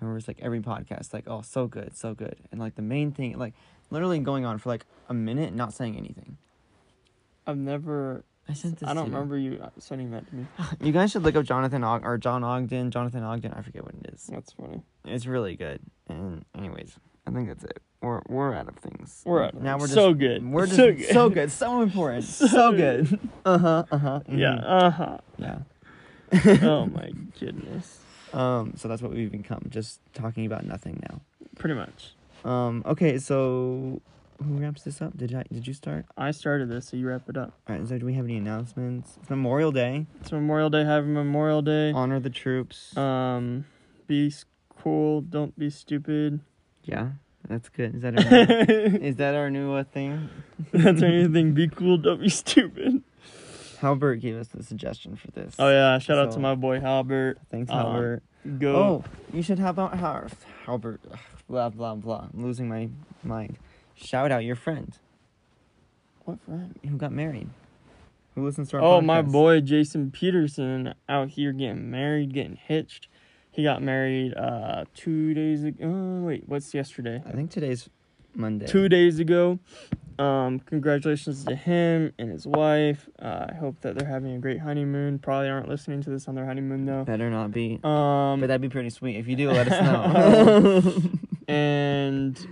And 0.00 0.10
it 0.10 0.14
was 0.14 0.26
like 0.28 0.38
every 0.40 0.60
podcast, 0.60 1.12
like 1.12 1.24
oh, 1.26 1.42
so 1.42 1.66
good, 1.66 1.96
so 1.96 2.14
good, 2.14 2.36
and 2.50 2.60
like 2.60 2.74
the 2.74 2.82
main 2.82 3.12
thing, 3.12 3.38
like 3.38 3.54
literally 3.90 4.18
going 4.18 4.44
on 4.44 4.58
for 4.58 4.68
like 4.70 4.86
a 5.08 5.14
minute, 5.14 5.54
not 5.54 5.72
saying 5.74 5.96
anything. 5.96 6.38
I've 7.46 7.58
never. 7.58 8.24
I 8.48 8.54
sent 8.54 8.78
this. 8.80 8.88
I 8.88 8.94
don't 8.94 9.04
to 9.04 9.10
you. 9.10 9.14
remember 9.16 9.38
you 9.38 9.62
sending 9.78 10.10
that 10.12 10.26
to 10.28 10.34
me. 10.34 10.46
You 10.80 10.92
guys 10.92 11.10
should 11.12 11.22
look 11.22 11.36
up 11.36 11.44
Jonathan 11.44 11.84
Og- 11.84 12.04
or 12.04 12.18
John 12.18 12.42
Ogden, 12.42 12.90
Jonathan 12.90 13.22
Ogden. 13.22 13.52
I 13.52 13.62
forget 13.62 13.84
what 13.84 13.94
it 14.02 14.12
is. 14.14 14.26
That's 14.32 14.52
funny. 14.52 14.82
It's 15.04 15.26
really 15.26 15.54
good. 15.56 15.80
And 16.08 16.44
anyways, 16.56 16.96
I 17.26 17.30
think 17.30 17.48
that's 17.48 17.64
it. 17.64 17.80
We're 18.00 18.22
we're 18.28 18.54
out 18.54 18.68
of 18.68 18.76
things. 18.76 19.22
We're 19.26 19.44
out. 19.44 19.54
now. 19.54 19.74
We're 19.76 19.80
just 19.86 19.94
so 19.94 20.14
good. 20.14 20.44
We're 20.50 20.64
just 20.66 20.76
so 20.76 20.92
good. 20.92 21.06
so 21.12 21.28
good, 21.30 21.52
so 21.52 21.82
important, 21.82 22.24
so, 22.24 22.46
So 22.46 22.72
good. 22.72 23.18
Uh 23.44 23.58
huh. 23.58 23.84
Uh 23.92 23.98
huh. 23.98 24.20
Yeah. 24.28 24.54
Uh 24.54 24.90
huh. 24.90 25.18
Yeah. 25.38 25.58
oh 26.62 26.86
my 26.86 27.12
goodness. 27.40 27.98
Um. 28.34 28.74
So 28.76 28.88
that's 28.88 29.02
what 29.02 29.12
we've 29.12 29.30
become. 29.30 29.66
Just 29.68 30.00
talking 30.14 30.46
about 30.46 30.64
nothing 30.64 31.02
now. 31.10 31.20
Pretty 31.58 31.74
much. 31.74 32.14
Um. 32.44 32.82
Okay. 32.86 33.18
So 33.18 34.00
who 34.42 34.54
wraps 34.54 34.82
this 34.82 35.02
up? 35.02 35.16
Did 35.16 35.34
I? 35.34 35.44
Did 35.52 35.66
you 35.66 35.74
start? 35.74 36.06
I 36.16 36.30
started 36.30 36.68
this, 36.68 36.88
so 36.88 36.96
you 36.96 37.06
wrap 37.08 37.28
it 37.28 37.36
up. 37.36 37.52
All 37.68 37.76
right. 37.76 37.86
So 37.88 37.98
do 37.98 38.06
we 38.06 38.14
have 38.14 38.24
any 38.24 38.36
announcements? 38.36 39.18
It's 39.20 39.30
Memorial 39.30 39.72
Day. 39.72 40.06
It's 40.20 40.32
Memorial 40.32 40.70
Day. 40.70 40.84
Happy 40.84 41.06
Memorial 41.06 41.62
Day. 41.62 41.92
Honor 41.92 42.20
the 42.20 42.30
troops. 42.30 42.96
Um, 42.96 43.64
be 44.06 44.32
cool. 44.78 45.20
Don't 45.20 45.58
be 45.58 45.70
stupid. 45.70 46.40
yeah. 46.84 47.10
That's 47.48 47.68
good. 47.70 47.96
Is 47.96 48.02
that 48.02 48.14
our 48.32 48.66
new, 48.66 48.98
is 49.04 49.16
that 49.16 49.34
our 49.34 49.50
new 49.50 49.72
uh, 49.72 49.82
thing? 49.82 50.28
That's 50.72 51.02
anything. 51.02 51.52
Be 51.52 51.68
cool. 51.68 51.96
Don't 51.96 52.20
be 52.20 52.28
stupid. 52.28 52.99
Halbert 53.80 54.20
gave 54.20 54.36
us 54.36 54.48
the 54.48 54.62
suggestion 54.62 55.16
for 55.16 55.30
this. 55.30 55.54
Oh 55.58 55.68
yeah! 55.68 55.98
Shout 55.98 56.18
out 56.18 56.32
to 56.32 56.38
my 56.38 56.54
boy 56.54 56.80
Halbert. 56.80 57.38
Thanks, 57.50 57.70
Um, 57.70 57.78
Halbert. 57.78 58.22
Go. 58.58 58.76
Oh, 58.76 59.04
you 59.32 59.42
should 59.42 59.58
have 59.58 59.78
out 59.78 59.96
Har- 59.98 60.28
Halbert. 60.66 61.00
Blah 61.48 61.68
blah 61.70 61.94
blah. 61.94 62.28
I'm 62.32 62.42
losing 62.44 62.68
my 62.68 62.88
mind. 63.22 63.56
Shout 63.94 64.30
out 64.32 64.44
your 64.44 64.56
friend 64.56 64.96
What 66.24 66.40
friend? 66.42 66.78
who 66.88 66.96
got 66.96 67.12
married. 67.12 67.48
Who 68.34 68.44
listens 68.44 68.70
to 68.70 68.76
our 68.78 68.82
Oh, 68.82 69.00
my 69.00 69.20
boy 69.22 69.60
Jason 69.60 70.10
Peterson 70.10 70.94
out 71.08 71.30
here 71.30 71.52
getting 71.52 71.90
married, 71.90 72.32
getting 72.32 72.56
hitched. 72.56 73.08
He 73.50 73.62
got 73.64 73.82
married 73.82 74.34
uh 74.36 74.84
two 74.94 75.34
days 75.34 75.64
ago. 75.64 75.84
Oh, 75.84 76.22
wait, 76.26 76.44
what's 76.46 76.72
yesterday? 76.72 77.22
I 77.26 77.32
think 77.32 77.50
today's 77.50 77.88
Monday. 78.34 78.66
Two 78.66 78.88
days 78.88 79.18
ago. 79.18 79.58
Um, 80.20 80.60
congratulations 80.60 81.44
to 81.46 81.54
him 81.56 82.12
and 82.18 82.30
his 82.30 82.46
wife. 82.46 83.08
Uh, 83.18 83.46
I 83.50 83.54
hope 83.54 83.80
that 83.80 83.96
they're 83.96 84.06
having 84.06 84.34
a 84.34 84.38
great 84.38 84.60
honeymoon. 84.60 85.18
Probably 85.18 85.48
aren't 85.48 85.68
listening 85.68 86.02
to 86.02 86.10
this 86.10 86.28
on 86.28 86.34
their 86.34 86.44
honeymoon 86.44 86.84
though. 86.84 87.04
Better 87.04 87.30
not 87.30 87.52
be. 87.52 87.80
Um, 87.82 88.40
but 88.40 88.48
that'd 88.48 88.60
be 88.60 88.68
pretty 88.68 88.90
sweet. 88.90 89.16
If 89.16 89.26
you 89.28 89.36
do, 89.36 89.50
let 89.50 89.66
us 89.72 89.82
know. 89.82 90.92
and 91.48 92.46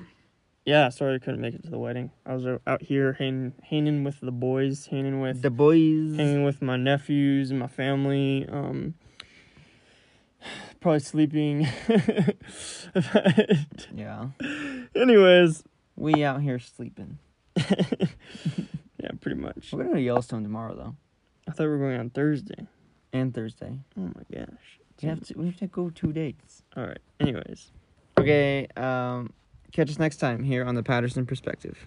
yeah, 0.65 0.89
sorry 0.89 1.17
I 1.17 1.19
couldn't 1.19 1.41
make 1.43 1.55
it 1.55 1.63
to 1.65 1.71
the 1.71 1.79
wedding. 1.79 2.11
I 2.25 2.35
was 2.35 2.47
out 2.67 2.81
here 2.83 3.13
hanging, 3.13 3.53
hanging 3.63 4.03
with 4.03 4.21
the 4.21 4.33
boys, 4.33 4.87
hanging 4.87 5.21
with 5.21 5.43
the 5.43 5.51
boys. 5.51 6.17
hanging 6.17 6.45
with 6.45 6.63
my 6.63 6.77
nephews 6.77 7.51
and 7.51 7.61
my 7.61 7.67
family. 7.69 8.47
Um, 8.51 8.95
probably 10.81 11.01
sleeping. 11.01 11.69
Yeah. 13.95 14.29
Anyways, 14.95 15.65
We 15.97 16.25
out 16.25 16.41
here 16.43 16.59
sleeping. 16.59 17.19
yeah, 19.03 19.11
pretty 19.21 19.41
much. 19.41 19.71
We're 19.73 19.85
going 19.85 19.97
to 19.97 20.03
Yellowstone 20.03 20.43
tomorrow 20.43 20.75
though, 20.75 20.97
I 21.47 21.53
thought 21.53 21.65
we 21.65 21.69
were 21.71 21.79
going 21.79 21.99
on 21.99 22.11
Thursday. 22.11 22.67
and 23.13 23.35
Thursday. 23.35 23.79
Oh 23.99 24.03
my 24.15 24.23
gosh. 24.39 24.79
We 25.03 25.09
have 25.09 25.21
to. 25.27 25.39
We 25.39 25.47
have 25.47 25.57
to 25.59 25.67
go 25.69 25.91
two 25.91 26.13
dates. 26.13 26.63
All 26.77 26.85
right. 26.85 26.99
Anyways. 27.21 27.71
Okay. 28.19 28.67
Um. 28.77 29.33
Catch 29.73 29.91
us 29.91 29.99
next 29.99 30.17
time 30.17 30.43
here 30.43 30.65
on 30.65 30.75
the 30.75 30.83
Patterson 30.83 31.27
Perspective. 31.27 31.87